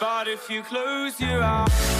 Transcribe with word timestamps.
But 0.00 0.28
if 0.28 0.50
you 0.50 0.62
close 0.62 1.20
your 1.20 1.42
eyes. 1.42 1.96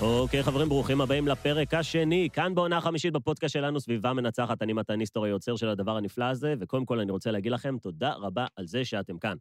אוקיי, 0.00 0.42
חברים, 0.42 0.68
ברוכים 0.68 1.00
הבאים 1.00 1.28
לפרק 1.28 1.74
השני, 1.74 2.28
כאן 2.32 2.54
בעונה 2.54 2.78
החמישית 2.78 3.12
בפודקאסט 3.12 3.52
שלנו, 3.52 3.80
סביבה 3.80 4.12
מנצחת, 4.12 4.62
אני 4.62 4.72
מתן 4.72 4.94
ניסטור, 4.94 5.24
היוצר 5.24 5.56
של 5.56 5.68
הדבר 5.68 5.96
הנפלא 5.96 6.24
הזה, 6.24 6.54
וקודם 6.60 6.84
כל 6.84 7.00
אני 7.00 7.12
רוצה 7.12 7.30
להגיד 7.30 7.52
לכם 7.52 7.76
תודה 7.78 8.12
רבה 8.12 8.46
על 8.56 8.66
זה 8.66 8.84
שאתם 8.84 9.18
כאן. 9.18 9.36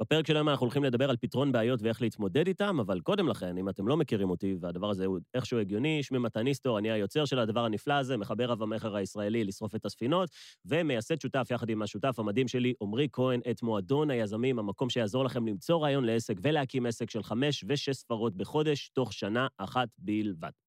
בפרק 0.00 0.26
של 0.26 0.36
היום 0.36 0.48
אנחנו 0.48 0.64
הולכים 0.64 0.84
לדבר 0.84 1.10
על 1.10 1.16
פתרון 1.16 1.52
בעיות 1.52 1.82
ואיך 1.82 2.02
להתמודד 2.02 2.46
איתם, 2.46 2.80
אבל 2.80 3.00
קודם 3.00 3.28
לכן, 3.28 3.58
אם 3.58 3.68
אתם 3.68 3.88
לא 3.88 3.96
מכירים 3.96 4.30
אותי, 4.30 4.56
והדבר 4.60 4.90
הזה 4.90 5.06
הוא 5.06 5.18
איכשהו 5.34 5.58
הגיוני, 5.58 6.02
שמי 6.02 6.18
מתן 6.18 6.40
ניסטור, 6.42 6.78
אני 6.78 6.90
היוצר 6.90 7.24
של 7.24 7.38
הדבר 7.38 7.64
הנפלא 7.64 7.94
הזה, 7.94 8.16
מחבר 8.16 8.44
רב 8.44 8.62
המכר 8.62 8.96
הישראלי 8.96 9.44
לשרוף 9.44 9.74
את 9.74 9.84
הספינות, 9.84 10.30
ומייסד 10.64 11.20
שותף 11.20 11.46
יחד 11.50 11.70
עם 11.70 11.82
השותף 11.82 12.18
המדהים 12.18 12.48
שלי, 12.48 12.74
עמרי 12.82 13.08
כהן, 13.12 13.40
את 13.50 13.62
מועדון 13.62 14.10
היזמים, 14.10 14.58
המקום 14.58 14.90
שיעזור 14.90 15.24
לכם 15.24 15.46
למצוא 15.46 15.82
רעיון 15.82 16.04
לעסק 16.04 16.34
ולהקים 16.42 16.86
עסק 16.86 17.10
של 17.10 17.22
חמש 17.22 17.64
ושש 17.68 17.90
ספרות 17.90 18.36
בחודש, 18.36 18.88
תוך 18.88 19.12
שנה 19.12 19.46
אחת 19.58 19.88
בלבד. 19.98 20.67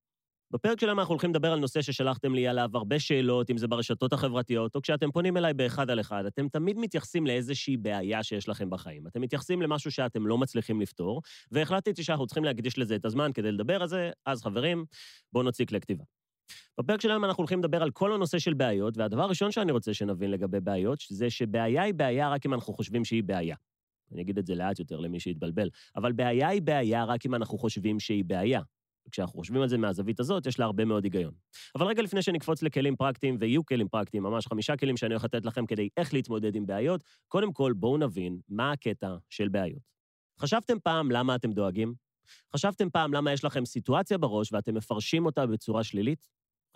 בפרק 0.51 0.79
שלנו 0.79 0.99
אנחנו 0.99 1.11
הולכים 1.11 1.29
לדבר 1.29 1.51
על 1.51 1.59
נושא 1.59 1.81
ששלחתם 1.81 2.33
לי 2.33 2.47
עליו 2.47 2.69
הרבה 2.73 2.99
שאלות, 2.99 3.49
אם 3.49 3.57
זה 3.57 3.67
ברשתות 3.67 4.13
החברתיות, 4.13 4.75
או 4.75 4.81
כשאתם 4.81 5.11
פונים 5.11 5.37
אליי 5.37 5.53
באחד 5.53 5.89
על 5.89 5.99
אחד, 5.99 6.25
אתם 6.25 6.47
תמיד 6.47 6.77
מתייחסים 6.77 7.27
לאיזושהי 7.27 7.77
בעיה 7.77 8.23
שיש 8.23 8.49
לכם 8.49 8.69
בחיים. 8.69 9.07
אתם 9.07 9.21
מתייחסים 9.21 9.61
למשהו 9.61 9.91
שאתם 9.91 10.27
לא 10.27 10.37
מצליחים 10.37 10.81
לפתור, 10.81 11.21
והחלטתי 11.51 12.03
שאנחנו 12.03 12.27
צריכים 12.27 12.43
להקדיש 12.43 12.77
לזה 12.77 12.95
את 12.95 13.05
הזמן 13.05 13.31
כדי 13.33 13.51
לדבר 13.51 13.81
על 13.81 13.87
זה, 13.87 14.11
אז 14.25 14.43
חברים, 14.43 14.85
בואו 15.33 15.43
נוציא 15.43 15.65
כלי 15.65 15.81
כתיבה. 15.81 16.03
בפרק 16.79 17.01
שלנו 17.01 17.25
אנחנו 17.25 17.41
הולכים 17.41 17.59
לדבר 17.59 17.83
על 17.83 17.91
כל 17.91 18.13
הנושא 18.13 18.39
של 18.39 18.53
בעיות, 18.53 18.97
והדבר 18.97 19.23
הראשון 19.23 19.51
שאני 19.51 19.71
רוצה 19.71 19.93
שנבין 19.93 20.31
לגבי 20.31 20.59
בעיות, 20.59 20.99
זה 21.09 21.29
שבעיה 21.29 21.83
היא 21.83 21.93
בעיה 21.93 22.29
רק 22.29 22.45
אם 22.45 22.53
אנחנו 22.53 22.73
חושבים 22.73 23.05
שהיא 23.05 23.23
בעיה. 23.23 23.55
אני 24.11 24.21
אגיד 24.21 24.37
את 24.37 24.45
זה 24.45 24.55
לאט 24.55 24.79
יותר 24.79 24.99
למי 24.99 25.19
שיתבלבל, 25.19 25.69
אבל 25.95 26.11
בעיה 26.11 26.47
היא 26.47 26.61
בעיה 26.61 27.05
רק 27.05 27.25
אם 27.25 27.35
אנחנו 27.35 27.57
חושבים 27.57 27.99
שהיא 27.99 28.25
בעיה. 28.25 28.61
וכשאנחנו 29.09 29.39
חושבים 29.39 29.61
על 29.61 29.69
זה 29.69 29.77
מהזווית 29.77 30.19
הזאת, 30.19 30.45
יש 30.45 30.59
לה 30.59 30.65
הרבה 30.65 30.85
מאוד 30.85 31.03
היגיון. 31.03 31.33
אבל 31.75 31.85
רגע 31.85 32.01
לפני 32.01 32.21
שנקפוץ 32.21 32.63
לכלים 32.63 32.95
פרקטיים, 32.95 33.37
ויהיו 33.39 33.65
כלים 33.65 33.87
פרקטיים, 33.87 34.23
ממש 34.23 34.47
חמישה 34.47 34.77
כלים 34.77 34.97
שאני 34.97 35.13
הולך 35.13 35.23
לתת 35.23 35.45
לכם 35.45 35.65
כדי 35.65 35.89
איך 35.97 36.13
להתמודד 36.13 36.55
עם 36.55 36.65
בעיות, 36.65 37.03
קודם 37.27 37.53
כל 37.53 37.73
בואו 37.73 37.97
נבין 37.97 38.39
מה 38.49 38.71
הקטע 38.71 39.15
של 39.29 39.47
בעיות. 39.47 39.81
חשבתם 40.39 40.79
פעם 40.83 41.11
למה 41.11 41.35
אתם 41.35 41.51
דואגים? 41.51 41.93
חשבתם 42.55 42.89
פעם 42.89 43.13
למה 43.13 43.31
יש 43.33 43.43
לכם 43.43 43.65
סיטואציה 43.65 44.17
בראש 44.17 44.53
ואתם 44.53 44.75
מפרשים 44.75 45.25
אותה 45.25 45.45
בצורה 45.45 45.83
שלילית? 45.83 46.27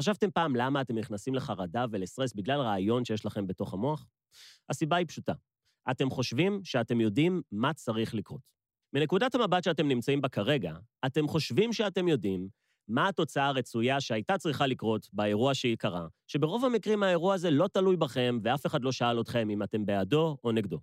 חשבתם 0.02 0.32
פעם 0.32 0.56
למה 0.56 0.82
אתם 0.82 0.98
נכנסים 0.98 1.36
לחרדה 1.36 1.86
ולסטרס 1.92 2.34
בגלל 2.34 2.60
רעיון 2.62 3.06
שיש 3.06 3.26
לכם 3.26 3.48
בתוך 3.48 3.74
המוח? 3.74 4.06
הסיבה 4.70 4.96
היא 4.96 5.08
פשוטה. 5.08 5.34
אתם 5.92 6.10
חושבים 6.10 6.60
שאתם 6.64 7.02
יודעים 7.02 7.42
מה 7.52 7.74
צריך 7.74 8.16
לקרות. 8.16 8.42
מנקודת 8.96 9.36
המבט 9.36 9.64
שאתם 9.64 9.88
נמצאים 9.88 10.22
בה 10.22 10.30
כרגע, 10.30 10.74
אתם 11.06 11.28
חושבים 11.28 11.74
שאתם 11.74 12.08
יודעים 12.08 12.48
מה 12.88 13.08
התוצאה 13.08 13.48
הרצויה 13.48 14.02
שהייתה 14.02 14.38
צריכה 14.38 14.68
לקרות 14.68 15.10
באירוע 15.14 15.54
שהיא 15.54 15.78
קרה, 15.78 16.08
שברוב 16.28 16.66
המקרים 16.66 17.04
האירוע 17.04 17.34
הזה 17.34 17.52
לא 17.52 17.68
תלוי 17.68 17.98
בכם 17.98 18.40
ואף 18.44 18.66
אחד 18.66 18.84
לא 18.84 18.92
שאל 18.92 19.22
אתכם 19.22 19.50
אם 19.50 19.64
אתם 19.64 19.86
בעדו 19.86 20.38
או 20.44 20.52
נגדו. 20.52 20.80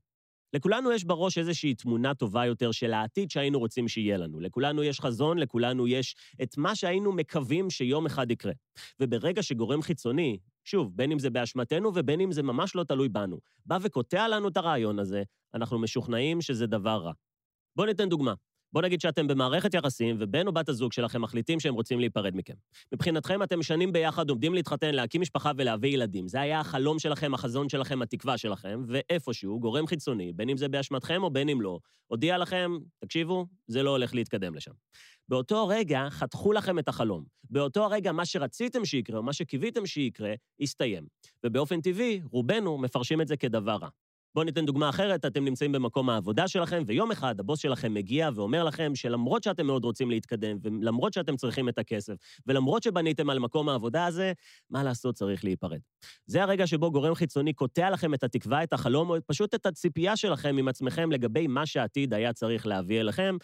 לכולנו 0.53 0.92
יש 0.92 1.05
בראש 1.05 1.38
איזושהי 1.38 1.75
תמונה 1.75 2.14
טובה 2.14 2.47
יותר 2.47 2.72
של 2.72 2.92
העתיד 2.92 3.31
שהיינו 3.31 3.58
רוצים 3.58 3.88
שיהיה 3.88 4.16
לנו. 4.16 4.41
לכולנו 4.41 4.83
יש 4.83 5.00
חזון, 5.00 5.38
לכולנו 5.38 5.88
יש 5.88 6.16
את 6.42 6.58
מה 6.58 6.75
שהיינו 6.75 7.12
מקווים 7.12 7.70
שיום 7.70 8.06
אחד 8.06 8.31
יקרה. 8.31 8.53
וברגע 9.00 9.42
שגורם 9.42 9.83
חיצוני, 9.83 10.38
שוב, 10.64 10.97
בין 10.97 11.12
אם 11.12 11.19
זה 11.19 11.31
באשמתנו 11.31 11.92
ובין 11.94 12.20
אם 12.20 12.33
זה 12.33 12.42
ממש 12.42 12.75
לא 12.75 12.84
תלוי 12.84 13.08
בנו, 13.08 13.38
בא 13.66 13.78
וקוטע 13.83 14.28
לנו 14.28 14.48
את 14.48 14.56
הרעיון 14.56 14.98
הזה, 14.98 15.22
אנחנו 15.55 15.78
משוכנעים 15.78 16.41
שזה 16.41 16.66
דבר 16.66 16.97
רע. 16.97 17.12
בואו 17.81 17.89
ניתן 17.89 18.09
דוגמה. 18.09 18.34
בואו 18.73 18.84
נגיד 18.84 19.00
שאתם 19.00 19.27
במערכת 19.27 19.75
יחסים, 19.75 20.17
ובן 20.19 20.47
או 20.47 20.53
בת 20.53 20.69
הזוג 20.69 20.92
שלכם 20.92 21.23
מחליטים 21.23 21.60
שהם 21.60 21.75
רוצים 21.75 22.00
להיפרד 22.00 22.37
מכם. 22.37 22.55
מבחינתכם 22.94 23.43
אתם 23.43 23.62
שנים 23.62 23.93
ביחד, 23.93 24.31
עומדים 24.31 24.55
להתחתן, 24.55 24.94
להקים 24.94 25.21
משפחה 25.21 25.53
ולהביא 25.56 25.91
ילדים. 25.91 26.28
זה 26.28 26.41
היה 26.41 26.60
החלום 26.60 26.99
שלכם, 26.99 27.34
החזון 27.34 27.69
שלכם, 27.69 28.03
התקווה 28.03 28.38
שלכם, 28.38 28.82
ואיפשהו, 28.88 29.60
גורם 29.60 29.87
חיצוני, 29.87 30.32
בין 30.32 30.49
אם 30.49 30.56
זה 30.56 30.69
באשמתכם 30.69 31.22
או 31.22 31.31
בין 31.31 31.49
אם 31.49 31.60
לא, 31.60 31.78
הודיע 32.06 32.38
לכם, 32.38 32.78
תקשיבו, 32.99 33.47
זה 33.66 33.82
לא 33.82 33.91
הולך 33.91 34.15
להתקדם 34.15 34.55
לשם. 34.55 34.72
באותו 35.28 35.69
רגע 35.69 36.06
חתכו 36.10 36.53
לכם 36.53 36.78
את 36.78 36.88
החלום. 36.88 37.25
באותו 37.50 37.84
הרגע 37.84 38.12
מה 38.12 38.26
שרציתם 38.26 38.84
שיקרה, 38.84 39.19
או 39.19 39.22
מה 39.22 39.32
שקיוויתם 39.32 39.87
שיקרה, 39.87 40.34
הסתיים. 40.60 41.06
ובאופן 41.47 41.81
טבעי, 41.81 42.21
רובנו 42.32 42.78
מפרשים 42.78 43.21
את 43.21 43.28
זה 43.28 43.37
כדבר 43.37 43.76
רע. 43.76 43.88
בואו 44.35 44.45
ניתן 44.45 44.67
דוגמה 44.67 44.89
אחרת, 44.89 45.25
אתם 45.25 45.45
נמצאים 45.45 45.73
במקום 45.73 46.11
העבודה 46.11 46.49
שלכם, 46.49 46.83
ויום 46.87 47.11
אחד 47.11 47.41
הבוס 47.41 47.61
שלכם 47.61 47.95
מגיע 47.95 48.31
ואומר 48.35 48.65
לכם 48.65 48.95
שלמרות 48.95 49.43
שאתם 49.43 49.67
מאוד 49.67 49.85
רוצים 49.85 50.11
להתקדם, 50.11 50.57
ולמרות 50.63 51.13
שאתם 51.13 51.37
צריכים 51.37 51.69
את 51.69 51.79
הכסף, 51.79 52.15
ולמרות 52.47 52.83
שבניתם 52.83 53.31
על 53.31 53.39
מקום 53.39 53.69
העבודה 53.69 54.07
הזה, 54.07 54.33
מה 54.71 54.83
לעשות, 54.83 55.15
צריך 55.15 55.45
להיפרד. 55.45 55.81
זה 56.27 56.43
הרגע 56.43 56.67
שבו 56.67 56.93
גורם 56.93 57.15
חיצוני 57.15 57.53
קוטע 57.53 57.91
לכם 57.91 58.15
את 58.15 58.25
התקווה, 58.25 58.63
את 58.63 58.73
החלום, 58.73 59.11
או 59.11 59.17
פשוט 59.27 59.55
את 59.55 59.67
הציפייה 59.67 60.17
שלכם 60.17 60.57
עם 60.59 60.69
עצמכם 60.69 61.12
לגבי 61.12 61.47
מה 61.47 61.67
שהעתיד 61.67 62.15
היה 62.15 62.33
צריך 62.33 62.67
להביא 62.67 63.01
אליכם, 63.01 63.37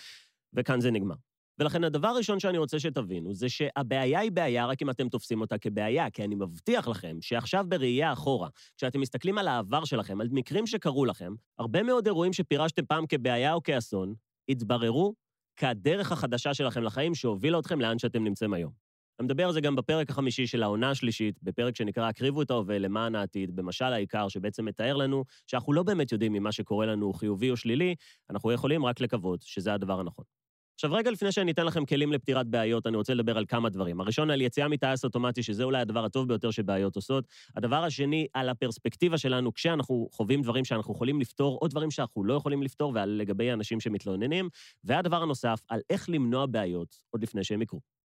וכאן 0.53 0.81
זה 0.81 0.91
נגמר. 0.91 1.15
ולכן 1.59 1.84
הדבר 1.84 2.09
הראשון 2.09 2.41
שאני 2.41 2.59
רוצה 2.59 2.81
שתבינו, 2.81 3.34
זה 3.34 3.49
שהבעיה 3.49 4.21
היא 4.21 4.33
בעיה 4.33 4.67
רק 4.67 4.83
אם 4.83 4.91
אתם 4.91 5.09
תופסים 5.09 5.41
אותה 5.41 5.59
כבעיה, 5.59 6.11
כי 6.11 6.25
אני 6.25 6.34
מבטיח 6.34 6.89
לכם 6.89 7.17
שעכשיו 7.21 7.65
בראייה 7.69 8.12
אחורה, 8.12 8.49
כשאתם 8.77 9.00
מסתכלים 9.00 9.39
על 9.39 9.49
העבר 9.49 9.84
שלכם, 9.84 10.21
על 10.21 10.28
מקרים 10.31 10.67
שקרו 10.67 11.05
לכם, 11.05 11.33
הרבה 11.59 11.83
מאוד 11.83 12.06
אירועים 12.06 12.33
שפירשתם 12.33 12.87
פעם 12.87 13.06
כבעיה 13.06 13.53
או 13.53 13.62
כאסון, 13.62 14.15
התבררו 14.49 15.15
כהדרך 15.56 16.12
החדשה 16.12 16.55
שלכם 16.55 16.83
לחיים 16.83 17.15
שהובילה 17.15 17.59
אתכם 17.59 17.81
לאן 17.81 17.99
שאתם 17.99 18.25
נמצאים 18.25 18.55
היום. 18.55 18.87
אני 19.21 19.27
מדבר 19.27 19.47
על 19.47 19.53
זה 19.53 19.61
גם 19.61 19.77
בפרק 19.77 20.11
החמישי 20.11 20.47
של 20.47 20.62
העונה 20.62 20.91
השלישית, 20.91 21.43
בפרק 21.43 21.77
שנקרא 21.77 22.09
הקריבו 22.09 22.43
את 22.43 22.50
ההווה 22.50 22.78
למען 22.78 23.15
העתיד, 23.15 23.56
במשל 23.56 23.84
העיקר, 23.84 24.28
שבעצם 24.28 24.65
מתאר 24.65 24.97
לנו 24.97 25.25
שאנחנו 25.47 25.73
לא 25.73 25.83
באמת 25.83 26.12
יודעים 26.12 26.34
אם 26.34 26.43
מה 26.43 26.53
שקורה 26.53 26.87
לנו 26.87 27.06
הוא 27.06 27.15
חיובי 27.15 27.50
או 27.50 27.56
שלילי, 27.56 27.94
אנחנו 28.31 28.53
יכולים 28.53 28.84
רק 28.84 29.00
לקוות 29.00 29.43
שזה 29.43 29.75
הדבר 29.75 30.00
הנכון. 30.00 30.36
עכשיו, 30.76 30.92
רגע 30.92 31.10
לפני 31.10 31.32
שאני 31.32 31.53
אתן 31.53 31.66
לכם 31.66 31.84
כלים 31.84 32.12
לפתירת 32.12 32.47
בעיות, 32.47 32.87
אני 32.87 32.97
רוצה 32.97 33.14
לדבר 33.14 33.38
על 33.38 33.44
כמה 33.48 33.69
דברים. 33.69 34.00
הראשון, 34.00 34.31
על 34.31 34.41
יציאה 34.41 34.69
מטייס 34.69 35.04
אוטומטי, 35.04 35.42
שזה 35.42 35.64
אולי 35.64 35.81
הדבר 35.81 36.04
הטוב 36.04 36.28
ביותר 36.28 36.50
שבעיות 36.50 36.97
עושות. 36.97 37.25
הדבר 37.56 37.84
השני, 37.84 38.26
על 38.32 38.48
הפרספקטיבה 38.48 39.19
שלנו 39.19 39.54
כשאנחנו 39.54 40.09
חווים 40.12 40.42
דברים 40.42 40.64
שאנחנו 40.64 40.94
יכולים 40.94 41.20
לפתור, 41.20 41.59
או 41.62 41.69
דברים 41.69 41.91
שאנחנו 41.91 42.25
לא 42.25 42.34
יכולים 42.34 42.62
לפתור, 42.62 42.92
ועל 42.94 43.09
לגבי 43.09 43.53
אנשים 43.53 43.81
שמתלוננים. 43.81 44.48
והדבר 44.84 45.22
הנוסף, 45.22 45.60
על 45.69 45.81
איך 45.91 46.10
למנוע 46.10 46.47
בעיות 46.47 46.97
עוד 47.10 47.22
לפני 47.22 47.44
שהם 47.44 47.62
יקרו. 47.62 47.96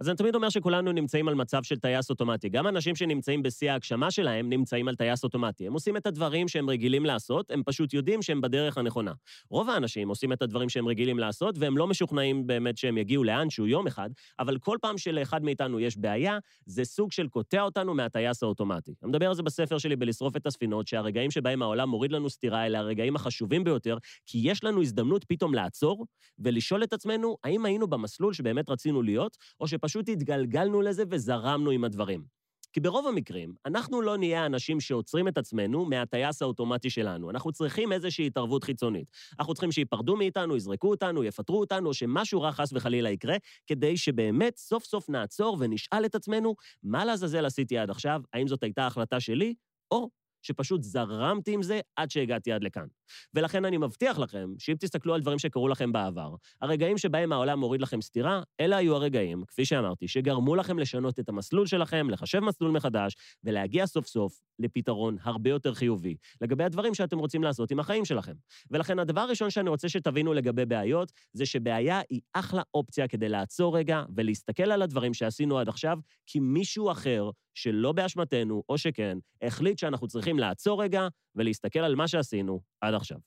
אז 0.00 0.08
אני 0.08 0.16
תמיד 0.16 0.34
אומר 0.34 0.48
שכולנו 0.48 0.92
נמצאים 0.92 1.28
על 1.28 1.34
מצב 1.34 1.62
של 1.62 1.78
טייס 1.78 2.10
אוטומטי. 2.10 2.48
גם 2.48 2.66
אנשים 2.66 2.96
שנמצאים 2.96 3.42
בשיא 3.42 3.72
ההגשמה 3.72 4.10
שלהם 4.10 4.50
נמצאים 4.50 4.88
על 4.88 4.94
טייס 4.94 5.24
אוטומטי. 5.24 5.66
הם 5.66 5.72
עושים 5.72 5.96
את 5.96 6.06
הדברים 6.06 6.48
שהם 6.48 6.70
רגילים 6.70 7.06
לעשות, 7.06 7.50
הם 7.50 7.62
פשוט 7.66 7.94
יודעים 7.94 8.22
שהם 8.22 8.40
בדרך 8.40 8.78
הנכונה. 8.78 9.12
רוב 9.50 9.70
האנשים 9.70 10.08
עושים 10.08 10.32
את 10.32 10.42
הדברים 10.42 10.68
שהם 10.68 10.88
רגילים 10.88 11.18
לעשות, 11.18 11.58
והם 11.58 11.78
לא 11.78 11.86
משוכנעים 11.86 12.46
באמת 12.46 12.78
שהם 12.78 12.98
יגיעו 12.98 13.24
לאנשהו 13.24 13.66
יום 13.66 13.86
אחד, 13.86 14.10
אבל 14.38 14.58
כל 14.58 14.78
פעם 14.80 14.98
שלאחד 14.98 15.42
מאיתנו 15.42 15.80
יש 15.80 15.96
בעיה, 15.96 16.38
זה 16.66 16.84
סוג 16.84 17.12
של 17.12 17.28
קוטע 17.28 17.62
אותנו 17.62 17.94
מהטייס 17.94 18.42
האוטומטי. 18.42 18.94
אני 19.02 19.08
מדבר 19.08 19.28
על 19.28 19.34
זה 19.34 19.42
בספר 19.42 19.78
שלי 19.78 19.96
בלשרוף 19.96 20.36
את 20.36 20.46
הספינות, 20.46 20.86
שהרגעים 20.86 21.30
שבהם 21.30 21.62
העולם 21.62 21.88
מוריד 21.88 22.12
לנו 22.12 22.30
סטירה 22.30 22.66
אלה 22.66 22.78
הרגעים 22.78 23.16
החשובים 23.16 23.64
ביותר, 23.64 23.98
כי 24.26 24.40
יש 24.44 24.64
לנו 24.64 24.82
הזדמנות 24.82 25.24
פתאום 25.24 25.54
לעצור 25.54 26.06
ולשאול 26.38 26.82
את 26.82 26.92
עצמנו, 26.92 27.36
האם 27.44 27.64
היינו 27.64 27.86
במסלול 27.86 28.32
שבאמת 28.32 28.70
רצינו 28.70 29.02
להיות, 29.02 29.36
או 29.60 29.68
פשוט 29.90 30.08
התגלגלנו 30.08 30.82
לזה 30.82 31.04
וזרמנו 31.10 31.70
עם 31.70 31.84
הדברים. 31.84 32.24
כי 32.72 32.80
ברוב 32.80 33.06
המקרים, 33.06 33.54
אנחנו 33.66 34.02
לא 34.02 34.16
נהיה 34.16 34.42
האנשים 34.42 34.80
שעוצרים 34.80 35.28
את 35.28 35.38
עצמנו 35.38 35.84
מהטייס 35.84 36.42
האוטומטי 36.42 36.90
שלנו. 36.90 37.30
אנחנו 37.30 37.52
צריכים 37.52 37.92
איזושהי 37.92 38.26
התערבות 38.26 38.64
חיצונית. 38.64 39.10
אנחנו 39.38 39.54
צריכים 39.54 39.72
שייפרדו 39.72 40.16
מאיתנו, 40.16 40.56
יזרקו 40.56 40.90
אותנו, 40.90 41.24
יפטרו 41.24 41.60
אותנו, 41.60 41.88
או 41.88 41.94
שמשהו 41.94 42.40
רע 42.40 42.52
חס 42.52 42.72
וחלילה 42.72 43.10
יקרה, 43.10 43.36
כדי 43.66 43.96
שבאמת 43.96 44.56
סוף 44.56 44.84
סוף 44.84 45.10
נעצור 45.10 45.56
ונשאל 45.60 46.04
את 46.04 46.14
עצמנו, 46.14 46.54
מה 46.82 47.04
לעזאזל 47.04 47.44
עשיתי 47.44 47.78
עד 47.78 47.90
עכשיו? 47.90 48.20
האם 48.32 48.48
זאת 48.48 48.62
הייתה 48.62 48.86
החלטה 48.86 49.20
שלי, 49.20 49.54
או 49.90 50.10
שפשוט 50.42 50.82
זרמתי 50.82 51.54
עם 51.54 51.62
זה 51.62 51.80
עד 51.96 52.10
שהגעתי 52.10 52.52
עד 52.52 52.64
לכאן. 52.64 52.86
ולכן 53.34 53.64
אני 53.64 53.76
מבטיח 53.76 54.18
לכם, 54.18 54.48
שאם 54.58 54.74
תסתכלו 54.80 55.14
על 55.14 55.20
דברים 55.20 55.38
שקרו 55.38 55.68
לכם 55.68 55.92
בעבר, 55.92 56.34
הרגעים 56.62 56.98
שבהם 56.98 57.32
העולם 57.32 57.58
מוריד 57.58 57.80
לכם 57.80 58.00
סטירה, 58.00 58.42
אלה 58.60 58.76
היו 58.76 58.94
הרגעים, 58.94 59.44
כפי 59.46 59.64
שאמרתי, 59.64 60.08
שגרמו 60.08 60.56
לכם 60.56 60.78
לשנות 60.78 61.20
את 61.20 61.28
המסלול 61.28 61.66
שלכם, 61.66 62.10
לחשב 62.10 62.40
מסלול 62.40 62.70
מחדש, 62.70 63.16
ולהגיע 63.44 63.86
סוף 63.86 64.06
סוף 64.06 64.40
לפתרון 64.60 65.16
הרבה 65.22 65.50
יותר 65.50 65.74
חיובי 65.74 66.16
לגבי 66.40 66.64
הדברים 66.64 66.94
שאתם 66.94 67.18
רוצים 67.18 67.42
לעשות 67.42 67.70
עם 67.70 67.80
החיים 67.80 68.04
שלכם. 68.04 68.34
ולכן 68.70 68.98
הדבר 68.98 69.20
הראשון 69.20 69.50
שאני 69.50 69.70
רוצה 69.70 69.88
שתבינו 69.88 70.34
לגבי 70.34 70.66
בעיות, 70.66 71.12
זה 71.32 71.46
שבעיה 71.46 72.00
היא 72.10 72.20
אחלה 72.32 72.62
אופציה 72.74 73.08
כדי 73.08 73.28
לעצור 73.28 73.78
רגע 73.78 74.02
ולהסתכל 74.16 74.70
על 74.72 74.82
הדברים 74.82 75.14
שעשינו 75.14 75.58
עד 75.58 75.68
עכשיו, 75.68 75.98
כי 76.26 76.40
מישהו 76.40 76.90
אחר, 76.90 77.30
שלא 77.54 77.92
באשמתנו, 77.92 78.62
או 78.68 78.78
שכן, 78.78 79.18
החליט 79.42 79.78
שאנחנו 79.78 80.08
צריכים 80.08 80.38
לעצור 80.38 80.82
רגע 80.82 81.08
ולהסתכל 81.34 81.78
על 81.78 81.94
מה 81.94 82.08
שעשינו 82.08 82.60
עד 82.80 82.94
עכשיו. 82.94 83.18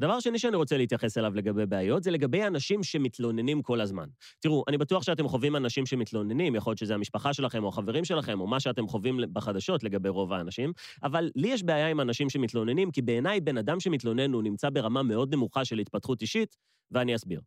הדבר 0.00 0.12
השני 0.12 0.38
שאני 0.38 0.56
רוצה 0.56 0.76
להתייחס 0.76 1.18
אליו 1.18 1.34
לגבי 1.34 1.66
בעיות, 1.66 2.02
זה 2.02 2.10
לגבי 2.10 2.46
אנשים 2.46 2.82
שמתלוננים 2.82 3.62
כל 3.62 3.80
הזמן. 3.80 4.08
תראו, 4.40 4.64
אני 4.68 4.78
בטוח 4.78 5.02
שאתם 5.02 5.28
חווים 5.28 5.56
אנשים 5.56 5.86
שמתלוננים, 5.86 6.54
יכול 6.54 6.70
להיות 6.70 6.78
שזה 6.78 6.94
המשפחה 6.94 7.32
שלכם 7.32 7.64
או 7.64 7.68
החברים 7.68 8.04
שלכם, 8.04 8.40
או 8.40 8.46
מה 8.46 8.60
שאתם 8.60 8.88
חווים 8.88 9.20
בחדשות 9.32 9.84
לגבי 9.84 10.08
רוב 10.08 10.32
האנשים, 10.32 10.72
אבל 11.02 11.30
לי 11.36 11.48
יש 11.48 11.62
בעיה 11.62 11.88
עם 11.88 12.00
אנשים 12.00 12.30
שמתלוננים, 12.30 12.90
כי 12.90 13.02
בעיניי 13.02 13.40
בן 13.40 13.58
אדם 13.58 13.80
שמתלונן 13.80 14.32
הוא 14.32 14.42
נמצא 14.42 14.70
ברמה 14.70 15.02
מאוד 15.02 15.34
נמוכה 15.34 15.64
של 15.64 15.78
התפתחות 15.78 16.22
אישית, 16.22 16.56
ואני 16.90 17.14
אסביר. 17.14 17.40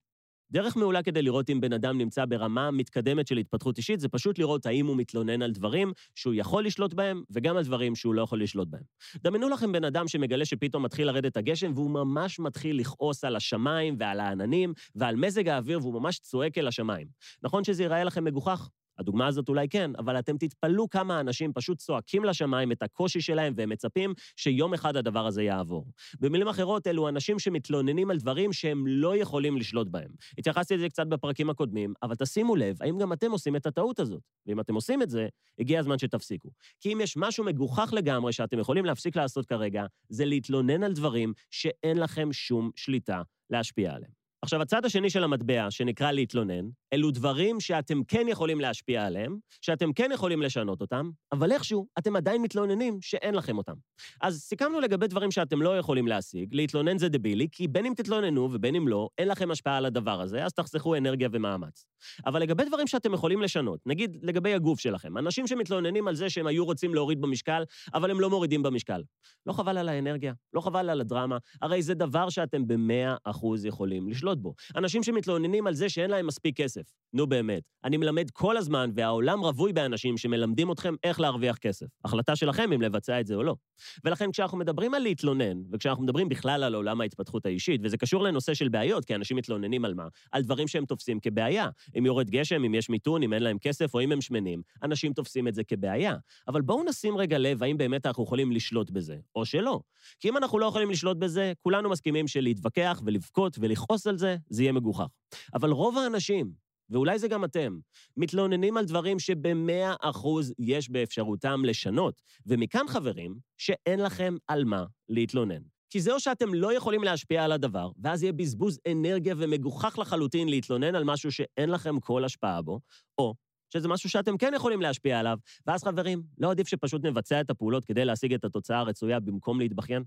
דרך 0.54 0.78
מעולה 0.78 1.04
כדי 1.04 1.22
לראות 1.22 1.50
אם 1.50 1.62
בן 1.62 1.74
אדם 1.74 1.98
נמצא 1.98 2.26
ברמה 2.26 2.72
מתקדמת 2.72 3.28
של 3.28 3.38
התפתחות 3.38 3.78
אישית, 3.78 4.00
זה 4.00 4.10
פשוט 4.10 4.40
לראות 4.40 4.66
האם 4.66 4.86
הוא 4.86 4.98
מתלונן 4.98 5.42
על 5.42 5.52
דברים 5.52 5.94
שהוא 6.16 6.34
יכול 6.34 6.66
לשלוט 6.66 6.94
בהם, 6.94 7.24
וגם 7.32 7.58
על 7.58 7.64
דברים 7.64 7.96
שהוא 7.96 8.14
לא 8.14 8.22
יכול 8.22 8.44
לשלוט 8.44 8.68
בהם. 8.68 8.84
דמיינו 9.18 9.50
לכם 9.50 9.72
בן 9.72 9.84
אדם 9.84 10.08
שמגלה 10.08 10.46
שפתאום 10.46 10.84
מתחיל 10.84 11.08
לרדת 11.08 11.38
הגשם, 11.38 11.72
והוא 11.76 11.92
ממש 11.92 12.40
מתחיל 12.40 12.80
לכעוס 12.80 13.24
על 13.24 13.36
השמיים 13.36 13.96
ועל 14.00 14.20
העננים 14.20 14.74
ועל 14.96 15.16
מזג 15.16 15.48
האוויר, 15.48 15.80
והוא 15.80 15.94
ממש 15.94 16.20
צועק 16.20 16.58
אל 16.58 16.68
השמיים. 16.68 17.08
נכון 17.44 17.64
שזה 17.64 17.84
ייראה 17.84 18.04
לכם 18.04 18.24
מגוחך? 18.24 18.70
הדוגמה 19.00 19.28
הזאת 19.28 19.50
אולי 19.50 19.70
כן, 19.70 19.92
אבל 19.98 20.20
אתם 20.20 20.38
תתפלאו 20.38 20.90
כמה 20.90 21.20
אנשים 21.20 21.54
פשוט 21.54 21.78
צועקים 21.78 22.24
לשמיים 22.24 22.72
את 22.72 22.84
הקושי 22.84 23.22
שלהם 23.22 23.54
והם 23.58 23.70
מצפים 23.70 24.14
שיום 24.36 24.74
אחד 24.74 24.96
הדבר 24.96 25.28
הזה 25.28 25.44
יעבור. 25.44 25.86
במילים 26.20 26.48
אחרות, 26.48 26.88
אלו 26.88 27.10
אנשים 27.10 27.40
שמתלוננים 27.40 28.12
על 28.12 28.18
דברים 28.18 28.54
שהם 28.54 28.88
לא 28.88 29.18
יכולים 29.18 29.58
לשלוט 29.58 29.88
בהם. 29.88 30.12
התייחסתי 30.38 30.78
לזה 30.78 30.90
קצת 30.90 31.08
בפרקים 31.08 31.50
הקודמים, 31.50 31.94
אבל 32.04 32.16
תשימו 32.16 32.56
לב, 32.56 32.78
האם 32.82 32.98
גם 32.98 33.14
אתם 33.14 33.32
עושים 33.32 33.56
את 33.56 33.66
הטעות 33.66 34.00
הזאת? 34.00 34.22
ואם 34.48 34.60
אתם 34.60 34.76
עושים 34.76 35.02
את 35.02 35.10
זה, 35.10 35.28
הגיע 35.60 35.80
הזמן 35.80 35.98
שתפסיקו. 36.00 36.50
כי 36.80 36.94
אם 36.94 37.02
יש 37.02 37.18
משהו 37.18 37.44
מגוחך 37.44 37.94
לגמרי 37.94 38.34
שאתם 38.34 38.60
יכולים 38.60 38.86
להפסיק 38.86 39.16
לעשות 39.16 39.46
כרגע, 39.46 39.86
זה 40.10 40.26
להתלונן 40.26 40.84
על 40.84 40.94
דברים 40.94 41.34
שאין 41.52 41.98
לכם 41.98 42.34
שום 42.34 42.72
שליטה 42.76 43.22
להשפיע 43.50 43.94
עליהם. 43.94 44.24
עכשיו, 44.42 44.62
הצד 44.62 44.86
השני 44.86 45.10
של 45.10 45.24
המטבע, 45.24 45.72
שנקרא 45.72 46.12
להתלונן, 46.12 46.70
אלו 46.94 47.12
דברים 47.12 47.60
שאתם 47.60 48.04
כן 48.04 48.26
יכולים 48.30 48.60
להשפיע 48.60 49.06
עליהם, 49.06 49.38
שאתם 49.62 49.94
כן 49.94 50.10
יכולים 50.14 50.42
לשנות 50.42 50.82
אותם, 50.82 51.10
אבל 51.32 51.52
איכשהו 51.52 51.88
אתם 52.00 52.16
עדיין 52.16 52.42
מתלוננים 52.42 52.98
שאין 53.02 53.36
לכם 53.36 53.58
אותם. 53.58 53.74
אז 54.22 54.40
סיכמנו 54.40 54.80
לגבי 54.80 55.08
דברים 55.08 55.32
שאתם 55.32 55.62
לא 55.62 55.78
יכולים 55.78 56.08
להשיג, 56.08 56.56
להתלונן 56.56 56.98
זה 56.98 57.10
דבילי, 57.10 57.48
כי 57.52 57.68
בין 57.68 57.86
אם 57.86 57.94
תתלוננו 57.96 58.50
ובין 58.52 58.76
אם 58.76 58.88
לא, 58.88 59.10
אין 59.18 59.28
לכם 59.28 59.52
השפעה 59.52 59.78
על 59.78 59.86
הדבר 59.86 60.22
הזה, 60.22 60.46
אז 60.46 60.54
תחסכו 60.54 60.96
אנרגיה 60.96 61.30
ומאמץ. 61.32 61.86
אבל 62.26 62.42
לגבי 62.42 62.66
דברים 62.66 62.88
שאתם 62.88 63.14
יכולים 63.14 63.42
לשנות, 63.42 63.80
נגיד 63.86 64.18
לגבי 64.22 64.54
הגוף 64.54 64.80
שלכם, 64.80 65.18
אנשים 65.18 65.48
שמתלוננים 65.48 66.08
על 66.08 66.16
זה 66.16 66.30
שהם 66.30 66.48
היו 66.48 66.66
רוצים 66.66 66.96
להוריד 66.96 67.22
במשקל, 67.22 67.64
אבל 67.94 68.12
הם 68.12 68.20
לא 68.20 68.30
מורידים 68.30 68.64
במשקל. 68.64 69.04
לא 69.46 69.54
חבל 69.54 69.78
על 69.78 69.90
האנרגיה, 69.90 70.34
לא 70.54 70.62
חבל 70.62 70.90
על 70.90 71.02
הדרמה, 71.02 71.38
הרי 71.62 71.82
זה 71.82 71.94
דבר 71.94 72.30
שאתם 72.30 72.68
במאה 72.68 73.16
אחוז 73.24 73.66
יכולים 73.66 74.10
לשלוט 74.10 74.38
בו. 74.38 74.54
אנשים 74.76 75.04
שמתלוננים 75.04 75.68
על 75.68 75.74
זה 75.74 75.90
שאין 75.90 76.12
להם 76.12 76.28
מספיק 76.28 76.58
כסף. 76.58 76.83
נו 77.14 77.28
באמת, 77.28 77.64
אני 77.84 77.98
מלמד 77.98 78.30
כל 78.30 78.58
הזמן, 78.58 78.92
והעולם 78.96 79.40
רווי 79.40 79.74
באנשים 79.74 80.18
שמלמדים 80.18 80.72
אתכם 80.72 80.96
איך 81.04 81.20
להרוויח 81.20 81.58
כסף. 81.58 81.86
החלטה 82.06 82.36
שלכם 82.36 82.74
אם 82.74 82.82
לבצע 82.82 83.20
את 83.20 83.28
זה 83.28 83.36
או 83.36 83.44
לא. 83.44 83.56
ולכן 84.04 84.32
כשאנחנו 84.32 84.58
מדברים 84.58 84.94
על 84.94 85.02
להתלונן, 85.02 85.62
וכשאנחנו 85.72 86.04
מדברים 86.04 86.30
בכלל 86.30 86.64
על 86.64 86.76
עולם 86.76 87.02
ההתפתחות 87.02 87.46
האישית, 87.46 87.82
וזה 87.84 87.98
קשור 87.98 88.24
לנושא 88.24 88.54
של 88.54 88.70
בעיות, 88.70 89.06
כי 89.06 89.16
אנשים 89.16 89.38
מתלוננים 89.38 89.86
על 89.86 89.94
מה? 89.94 90.08
על 90.32 90.42
דברים 90.42 90.68
שהם 90.68 90.86
תופסים 90.86 91.20
כבעיה. 91.20 91.70
אם 91.98 92.06
יורד 92.06 92.30
גשם, 92.30 92.64
אם 92.64 92.76
יש 92.76 92.90
מיתון, 92.90 93.24
אם 93.24 93.34
אין 93.34 93.44
להם 93.44 93.58
כסף 93.60 93.94
או 93.94 94.02
אם 94.02 94.12
הם 94.12 94.22
שמנים, 94.22 94.62
אנשים 94.84 95.14
תופסים 95.14 95.48
את 95.48 95.56
זה 95.56 95.64
כבעיה. 95.64 96.16
אבל 96.48 96.62
בואו 96.62 96.84
נשים 96.84 97.18
רגע 97.18 97.38
לב 97.38 97.64
האם 97.64 97.78
באמת 97.78 98.06
אנחנו 98.06 98.24
יכולים 98.24 98.52
לשלוט 98.52 98.92
בזה, 98.92 99.18
או 99.36 99.46
שלא. 99.46 99.80
כי 100.20 100.30
אם 100.30 100.38
אנחנו 100.38 100.60
לא 100.60 100.66
יכולים 100.66 100.90
לשלוט 100.90 101.18
בזה, 101.18 101.54
כולנו 101.60 101.90
מסכימים 101.90 102.28
שלהתווכח 102.28 103.02
ולבכות 103.06 103.58
ולכעוס 103.62 104.08
על 104.08 104.18
זה, 104.18 104.38
זה 104.50 104.64
יהיה 104.64 104.72
מגוחך. 104.72 105.08
אבל 105.54 105.72
רוב 105.72 105.98
האנשים, 105.98 106.64
ואולי 106.90 107.20
זה 107.20 107.28
גם 107.28 107.46
אתם, 107.46 107.80
מתלוננים 108.18 108.78
על 108.78 108.86
דברים 108.86 109.20
שבמאה 109.20 109.96
אחוז 110.02 110.54
יש 110.60 110.90
באפשרותם 110.90 111.66
לשנות. 111.66 112.22
ומכאן, 112.46 112.86
חברים, 112.88 113.36
שאין 113.58 114.00
לכם 114.00 114.36
על 114.48 114.64
מה 114.64 114.86
להתלונן. 115.10 115.62
כי 115.90 116.02
זה 116.02 116.14
או 116.14 116.20
שאתם 116.20 116.54
לא 116.54 116.74
יכולים 116.74 117.04
להשפיע 117.04 117.44
על 117.44 117.52
הדבר, 117.52 117.92
ואז 118.04 118.24
יהיה 118.24 118.34
בזבוז 118.34 118.80
אנרגיה 118.92 119.36
ומגוחך 119.38 120.00
לחלוטין 120.00 120.50
להתלונן 120.50 120.96
על 120.96 121.04
משהו 121.04 121.32
שאין 121.32 121.70
לכם 121.70 122.00
כל 122.00 122.26
השפעה 122.26 122.62
בו, 122.62 122.80
או 123.18 123.34
שזה 123.74 123.88
משהו 123.88 124.10
שאתם 124.10 124.38
כן 124.38 124.52
יכולים 124.56 124.82
להשפיע 124.82 125.20
עליו, 125.20 125.38
ואז 125.68 125.84
חברים, 125.84 126.24
לא 126.38 126.52
עדיף 126.52 126.68
שפשוט 126.68 127.06
נבצע 127.06 127.42
את 127.42 127.50
הפעולות 127.50 127.86
כדי 127.86 128.06
להשיג 128.06 128.34
את 128.34 128.44
התוצאה 128.44 128.80
הרצויה 128.80 129.20
במקום 129.20 129.60
להתבכיין? 129.60 130.04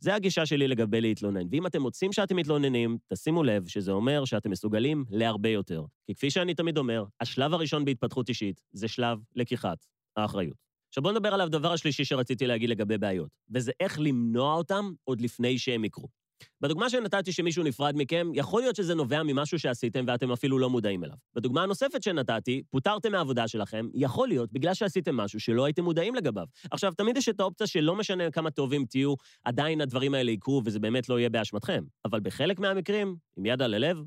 זה 0.00 0.14
הגישה 0.14 0.46
שלי 0.46 0.68
לגבי 0.68 1.00
להתלונן. 1.00 1.46
ואם 1.50 1.66
אתם 1.66 1.82
מוצאים 1.82 2.12
שאתם 2.12 2.36
מתלוננים, 2.36 2.98
תשימו 3.12 3.42
לב 3.42 3.68
שזה 3.68 3.92
אומר 3.92 4.24
שאתם 4.24 4.50
מסוגלים 4.50 5.04
להרבה 5.10 5.48
יותר. 5.48 5.84
כי 6.06 6.14
כפי 6.14 6.30
שאני 6.30 6.54
תמיד 6.54 6.78
אומר, 6.78 7.04
השלב 7.20 7.54
הראשון 7.54 7.84
בהתפתחות 7.84 8.28
אישית 8.28 8.60
זה 8.72 8.88
שלב 8.88 9.18
לקיחת 9.36 9.86
האחריות. 10.16 10.56
עכשיו 10.88 11.02
בואו 11.02 11.14
נדבר 11.14 11.34
על 11.34 11.40
הדבר 11.40 11.72
השלישי 11.72 12.04
שרציתי 12.04 12.46
להגיד 12.46 12.70
לגבי 12.70 12.98
בעיות, 12.98 13.30
וזה 13.50 13.72
איך 13.80 14.00
למנוע 14.00 14.54
אותם 14.54 14.90
עוד 15.04 15.20
לפני 15.20 15.58
שהם 15.58 15.84
יקרו. 15.84 16.19
בדוגמה 16.60 16.90
שנתתי 16.90 17.32
שמישהו 17.32 17.64
נפרד 17.64 17.94
מכם, 17.96 18.30
יכול 18.34 18.62
להיות 18.62 18.76
שזה 18.76 18.94
נובע 18.94 19.22
ממשהו 19.22 19.58
שעשיתם 19.58 20.04
ואתם 20.06 20.32
אפילו 20.32 20.58
לא 20.58 20.70
מודעים 20.70 21.04
אליו. 21.04 21.16
בדוגמה 21.34 21.62
הנוספת 21.62 22.02
שנתתי, 22.02 22.62
פוטרתם 22.70 23.12
מהעבודה 23.12 23.48
שלכם, 23.48 23.88
יכול 23.94 24.28
להיות 24.28 24.52
בגלל 24.52 24.74
שעשיתם 24.74 25.16
משהו 25.16 25.40
שלא 25.40 25.64
הייתם 25.64 25.84
מודעים 25.84 26.14
לגביו. 26.14 26.46
עכשיו, 26.70 26.92
תמיד 26.92 27.16
יש 27.16 27.28
את 27.28 27.40
האופציה 27.40 27.66
שלא 27.66 27.96
משנה 27.96 28.30
כמה 28.30 28.50
טובים 28.50 28.84
תהיו, 28.84 29.14
עדיין 29.44 29.80
הדברים 29.80 30.14
האלה 30.14 30.30
יקרו 30.30 30.62
וזה 30.64 30.78
באמת 30.78 31.08
לא 31.08 31.18
יהיה 31.18 31.28
באשמתכם. 31.28 31.84
אבל 32.04 32.20
בחלק 32.20 32.60
מהמקרים, 32.60 33.16
עם 33.36 33.46
יד 33.46 33.62
על 33.62 33.74
הלב, 33.74 34.02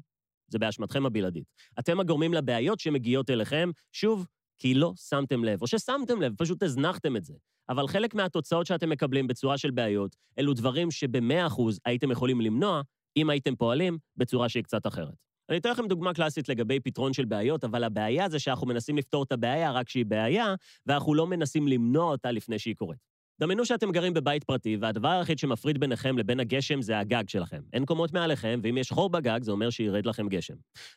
זה 0.47 0.59
באשמתכם 0.59 1.05
הבלעדית. 1.05 1.43
אתם 1.79 1.99
הגורמים 1.99 2.33
לבעיות 2.33 2.79
שמגיעות 2.79 3.29
אליכם, 3.29 3.71
שוב, 3.91 4.25
כי 4.57 4.73
לא 4.73 4.93
שמתם 4.95 5.43
לב, 5.43 5.61
או 5.61 5.67
ששמתם 5.67 6.21
לב, 6.21 6.33
פשוט 6.37 6.63
הזנחתם 6.63 7.15
את 7.17 7.25
זה. 7.25 7.33
אבל 7.69 7.87
חלק 7.87 8.15
מהתוצאות 8.15 8.65
שאתם 8.65 8.89
מקבלים 8.89 9.27
בצורה 9.27 9.57
של 9.57 9.71
בעיות, 9.71 10.15
אלו 10.39 10.53
דברים 10.53 10.91
שבמאה 10.91 11.47
אחוז 11.47 11.79
הייתם 11.85 12.11
יכולים 12.11 12.41
למנוע, 12.41 12.81
אם 13.17 13.29
הייתם 13.29 13.55
פועלים 13.55 13.97
בצורה 14.17 14.49
שהיא 14.49 14.63
קצת 14.63 14.87
אחרת. 14.87 15.23
אני 15.49 15.57
אתן 15.57 15.69
לכם 15.69 15.87
דוגמה 15.87 16.13
קלאסית 16.13 16.49
לגבי 16.49 16.79
פתרון 16.79 17.13
של 17.13 17.25
בעיות, 17.25 17.63
אבל 17.63 17.83
הבעיה 17.83 18.29
זה 18.29 18.39
שאנחנו 18.39 18.67
מנסים 18.67 18.97
לפתור 18.97 19.23
את 19.23 19.31
הבעיה 19.31 19.71
רק 19.71 19.87
כשהיא 19.87 20.05
בעיה, 20.05 20.55
ואנחנו 20.85 21.13
לא 21.13 21.27
מנסים 21.27 21.67
למנוע 21.67 22.11
אותה 22.11 22.31
לפני 22.31 22.59
שהיא 22.59 22.75
קורית. 22.75 23.12
דמיינו 23.39 23.65
שאתם 23.65 23.91
גרים 23.91 24.13
בבית 24.13 24.43
פרטי, 24.43 24.77
והדבר 24.81 25.07
היחיד 25.07 25.39
שמפריד 25.39 25.79
ביניכם 25.79 26.17
לבין 26.17 26.39
הגשם 26.39 26.81
זה 26.81 26.99
הגג 26.99 27.23
שלכם. 27.29 27.61
אין 27.73 27.85
קומות 27.85 28.13
מעליכם, 28.13 28.59
ואם 28.63 28.77
יש 28.77 28.91
חור 28.91 29.09
בגג, 29.09 29.43
זה 29.43 29.51
אומר 29.51 29.69
שירד 29.69 30.05
לכם 30.05 30.29
גשם. 30.29 30.53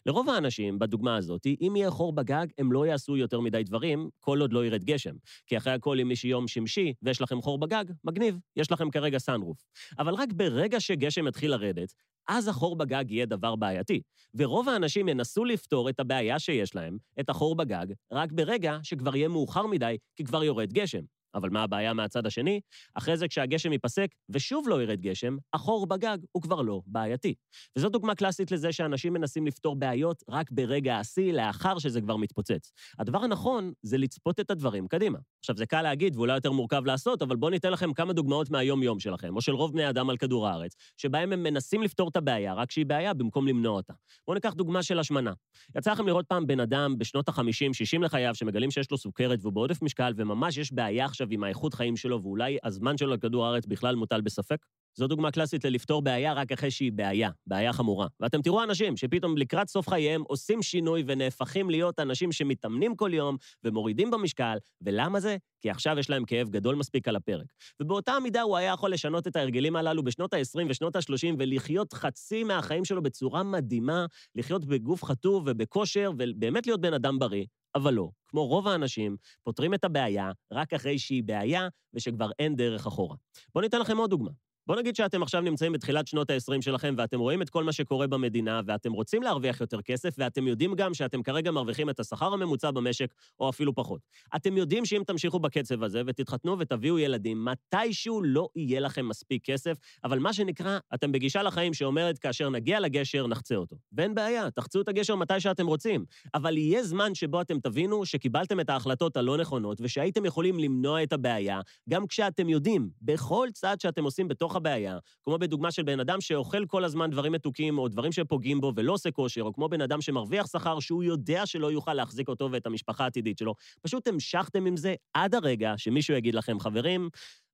לרוב 0.06 0.30
האנשים, 0.30 0.78
בדוגמה 0.78 1.16
הזאת, 1.16 1.46
אם 1.60 1.76
יהיה 1.76 1.90
חור 1.90 2.12
בגג, 2.12 2.46
הם 2.58 2.72
לא 2.72 2.86
יעשו 2.86 3.16
יותר 3.16 3.40
מדי 3.40 3.62
דברים, 3.62 4.08
כל 4.20 4.40
עוד 4.40 4.52
לא 4.52 4.66
ירד 4.66 4.84
גשם. 4.84 5.14
כי 5.46 5.56
אחרי 5.56 5.72
הכל, 5.72 6.00
אם 6.00 6.10
יש 6.10 6.24
יום 6.24 6.48
שמשי 6.48 6.92
ויש 7.02 7.20
לכם 7.20 7.42
חור 7.42 7.58
בגג, 7.58 7.84
מגניב, 8.04 8.38
יש 8.56 8.72
לכם 8.72 8.90
כרגע 8.90 9.18
סאנרוף. 9.18 9.58
אבל 9.98 10.14
רק 10.14 10.32
ברגע 10.32 10.80
שגשם 10.80 11.26
יתחיל 11.26 11.50
לרדת, 11.50 11.92
אז 12.28 12.48
החור 12.48 12.76
בגג 12.76 13.10
יהיה 13.10 13.26
דבר 13.26 13.56
בעייתי. 13.56 14.00
ורוב 14.34 14.68
האנשים 14.68 15.08
ינסו 15.08 15.44
לפתור 15.44 15.88
את 15.88 16.00
הבעיה 16.00 16.38
שיש 16.38 16.74
להם, 16.74 16.96
את 17.20 17.28
החור 17.30 17.56
בגג, 17.56 17.86
רק 18.12 18.32
ברגע 18.32 18.78
שכבר 18.82 19.16
יהיה 19.16 19.28
מאוחר 19.28 19.66
מדי, 19.66 19.96
כי 20.16 20.24
כבר 20.24 20.44
יורד 20.44 20.72
גשם. 20.72 21.15
אבל 21.34 21.50
מה 21.50 21.62
הבעיה 21.62 21.92
מהצד 21.92 22.26
השני? 22.26 22.60
אחרי 22.94 23.16
זה, 23.16 23.28
כשהגשם 23.28 23.72
ייפסק 23.72 24.08
ושוב 24.28 24.68
לא 24.68 24.82
ירד 24.82 25.00
גשם, 25.00 25.36
החור 25.52 25.86
בגג 25.86 26.18
הוא 26.32 26.42
כבר 26.42 26.62
לא 26.62 26.80
בעייתי. 26.86 27.34
וזו 27.78 27.88
דוגמה 27.88 28.14
קלאסית 28.14 28.50
לזה 28.50 28.72
שאנשים 28.72 29.12
מנסים 29.12 29.46
לפתור 29.46 29.76
בעיות 29.76 30.22
רק 30.30 30.50
ברגע 30.50 30.98
השיא, 30.98 31.32
לאחר 31.32 31.78
שזה 31.78 32.00
כבר 32.00 32.16
מתפוצץ. 32.16 32.72
הדבר 32.98 33.18
הנכון 33.18 33.72
זה 33.82 33.98
לצפות 33.98 34.40
את 34.40 34.50
הדברים 34.50 34.88
קדימה. 34.88 35.18
עכשיו, 35.40 35.56
זה 35.56 35.66
קל 35.66 35.82
להגיד 35.82 36.16
ואולי 36.16 36.34
יותר 36.34 36.52
מורכב 36.52 36.82
לעשות, 36.86 37.22
אבל 37.22 37.36
בואו 37.36 37.50
ניתן 37.50 37.72
לכם 37.72 37.92
כמה 37.92 38.12
דוגמאות 38.12 38.50
מהיום-יום 38.50 39.00
שלכם, 39.00 39.36
או 39.36 39.40
של 39.40 39.52
רוב 39.52 39.72
בני 39.72 39.88
אדם 39.88 40.10
על 40.10 40.16
כדור 40.16 40.48
הארץ, 40.48 40.74
שבהם 40.96 41.32
הם 41.32 41.42
מנסים 41.42 41.82
לפתור 41.82 42.08
את 42.08 42.16
הבעיה, 42.16 42.54
רק 42.54 42.70
שהיא 42.70 42.86
בעיה, 42.86 43.14
במקום 43.14 43.48
למנוע 43.48 43.76
אותה. 43.76 43.92
בואו 44.26 44.34
ניקח 44.34 44.52
דוגמה 44.52 44.82
של 44.82 44.98
השמנה. 44.98 45.32
יצא 45.76 45.92
לכם 45.92 46.06
לראות 46.06 46.26
פעם 46.26 46.46
בן 46.46 46.60
אדם 46.60 46.98
בשנות 46.98 47.28
ה-50-60 47.28 48.00
לחייו, 48.00 48.34
שמגלים 48.34 48.70
שיש 48.70 48.90
לו 48.90 48.98
סוכרת 48.98 49.38
והוא 49.42 49.52
בעודף 49.52 49.82
משקל, 49.82 50.12
וממש 50.16 50.56
יש 50.56 50.72
בעיה 50.72 51.08
עכשיו 51.16 51.28
עם 51.30 51.44
האיכות 51.44 51.74
חיים 51.74 51.96
שלו, 51.96 52.22
ואולי 52.22 52.58
הזמן 52.64 52.98
שלו 52.98 53.12
על 53.12 53.18
כדור 53.18 53.46
הארץ 53.46 53.66
בכלל 53.66 53.94
מוטל 53.94 54.20
בספק? 54.20 54.66
זו 54.98 55.06
דוגמה 55.06 55.30
קלאסית 55.30 55.64
ללפתור 55.64 56.02
בעיה 56.02 56.32
רק 56.32 56.52
אחרי 56.52 56.70
שהיא 56.70 56.92
בעיה, 56.92 57.30
בעיה 57.46 57.72
חמורה. 57.72 58.06
ואתם 58.20 58.42
תראו 58.42 58.62
אנשים 58.62 58.96
שפתאום 58.96 59.36
לקראת 59.36 59.68
סוף 59.68 59.88
חייהם 59.88 60.22
עושים 60.26 60.62
שינוי 60.62 61.04
ונהפכים 61.06 61.70
להיות 61.70 61.98
אנשים 62.00 62.32
שמתאמנים 62.32 62.96
כל 62.96 63.10
יום 63.14 63.36
ומורידים 63.64 64.10
במשקל, 64.10 64.56
ולמה 64.80 65.20
זה? 65.20 65.36
כי 65.60 65.70
עכשיו 65.70 65.98
יש 65.98 66.10
להם 66.10 66.24
כאב 66.24 66.48
גדול 66.48 66.74
מספיק 66.74 67.08
על 67.08 67.16
הפרק. 67.16 67.46
ובאותה 67.80 68.12
מידה 68.22 68.42
הוא 68.42 68.56
היה 68.56 68.72
יכול 68.72 68.92
לשנות 68.92 69.26
את 69.26 69.36
ההרגלים 69.36 69.76
הללו 69.76 70.02
בשנות 70.04 70.34
ה-20 70.34 70.66
ושנות 70.68 70.96
ה-30 70.96 71.34
ולחיות 71.38 71.92
חצי 71.92 72.44
מהחיים 72.44 72.84
שלו 72.84 73.02
בצורה 73.02 73.42
מדהימה, 73.42 74.06
לחיות 74.34 74.64
בגוף 74.64 75.04
חטוב 75.04 75.44
ובכושר 75.46 76.10
ובאמת 76.18 76.66
להיות 76.66 76.80
בן 76.80 76.94
אדם 76.94 77.18
בריא, 77.18 77.44
אבל 77.76 77.94
לא, 77.94 78.08
כמו 78.26 78.46
רוב 78.46 78.68
האנשים, 78.68 79.16
פותרים 79.42 79.74
את 79.74 79.84
הבעיה 79.84 80.30
רק 80.52 80.72
אחרי 80.72 80.98
שהיא 80.98 81.24
בעיה 81.24 81.68
ושכבר 81.94 82.30
אין 82.38 82.56
דרך 82.56 82.86
אחורה. 82.86 83.16
בואו 83.54 83.64
ניתן 83.64 83.80
לכם 83.80 83.96
עוד 83.96 84.10
דוגמה. 84.10 84.30
בואו 84.66 84.78
נגיד 84.78 84.96
שאתם 84.96 85.22
עכשיו 85.22 85.40
נמצאים 85.40 85.72
בתחילת 85.72 86.06
שנות 86.06 86.30
ה-20 86.30 86.62
שלכם, 86.62 86.94
ואתם 86.98 87.20
רואים 87.20 87.42
את 87.42 87.50
כל 87.50 87.64
מה 87.64 87.72
שקורה 87.72 88.06
במדינה, 88.06 88.60
ואתם 88.66 88.92
רוצים 88.92 89.22
להרוויח 89.22 89.60
יותר 89.60 89.82
כסף, 89.82 90.14
ואתם 90.18 90.46
יודעים 90.46 90.74
גם 90.74 90.94
שאתם 90.94 91.22
כרגע 91.22 91.50
מרוויחים 91.50 91.90
את 91.90 92.00
השכר 92.00 92.32
הממוצע 92.32 92.70
במשק, 92.70 93.14
או 93.40 93.48
אפילו 93.48 93.74
פחות. 93.74 94.00
אתם 94.36 94.56
יודעים 94.56 94.84
שאם 94.84 95.02
תמשיכו 95.06 95.38
בקצב 95.38 95.82
הזה 95.82 96.02
ותתחתנו 96.06 96.58
ותביאו 96.58 96.98
ילדים, 96.98 97.44
מתישהו 97.44 98.22
לא 98.22 98.48
יהיה 98.56 98.80
לכם 98.80 99.08
מספיק 99.08 99.44
כסף, 99.44 99.76
אבל 100.04 100.18
מה 100.18 100.32
שנקרא, 100.32 100.78
אתם 100.94 101.12
בגישה 101.12 101.42
לחיים 101.42 101.74
שאומרת, 101.74 102.18
כאשר 102.18 102.50
נגיע 102.50 102.80
לגשר, 102.80 103.26
נחצה 103.26 103.54
אותו. 103.54 103.76
ואין 103.92 104.14
בעיה, 104.14 104.50
תחצו 104.50 104.80
את 104.80 104.88
הגשר 104.88 105.16
מתי 105.16 105.40
שאתם 105.40 105.66
רוצים. 105.66 106.04
אבל 106.34 106.56
יהיה 106.56 106.82
זמן 106.82 107.14
שבו 107.14 107.40
אתם 107.40 107.60
תבינו 107.60 108.06
שקיבלתם 108.06 108.60
את 108.60 108.70
ההחלטות 108.70 109.16
הלא 109.16 109.36
נכונות, 109.36 109.78
ושהייתם 109.80 110.24
יכולים 110.24 110.58
למנוע 110.58 111.02
את 111.02 111.12
הבעיה, 111.12 111.60
גם 111.88 112.06
כשאתם 112.06 112.48
יודעים, 112.48 112.90
בכל 113.02 113.48
צעד 113.52 113.80
שאתם 113.80 114.04
עושים 114.04 114.28
בתוך 114.28 114.55
הבעיה, 114.56 114.98
כמו 115.22 115.38
בדוגמה 115.38 115.70
של 115.70 115.82
בן 115.82 116.00
אדם 116.00 116.20
שאוכל 116.20 116.66
כל 116.66 116.84
הזמן 116.84 117.10
דברים 117.10 117.32
מתוקים 117.32 117.78
או 117.78 117.88
דברים 117.88 118.12
שפוגעים 118.12 118.60
בו 118.60 118.72
ולא 118.76 118.92
עושה 118.92 119.10
כושר, 119.10 119.42
או 119.42 119.52
כמו 119.52 119.68
בן 119.68 119.80
אדם 119.80 120.00
שמרוויח 120.00 120.46
שכר 120.46 120.80
שהוא 120.80 121.04
יודע 121.04 121.46
שלא 121.46 121.72
יוכל 121.72 121.94
להחזיק 121.94 122.28
אותו 122.28 122.48
ואת 122.52 122.66
המשפחה 122.66 123.04
העתידית 123.04 123.38
שלו, 123.38 123.54
פשוט 123.82 124.08
המשכתם 124.08 124.66
עם 124.66 124.76
זה 124.76 124.94
עד 125.14 125.34
הרגע 125.34 125.74
שמישהו 125.76 126.14
יגיד 126.14 126.34
לכם, 126.34 126.60
חברים, 126.60 127.08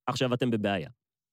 עכשיו 0.06 0.34
אתם 0.34 0.50
בבעיה. 0.50 0.88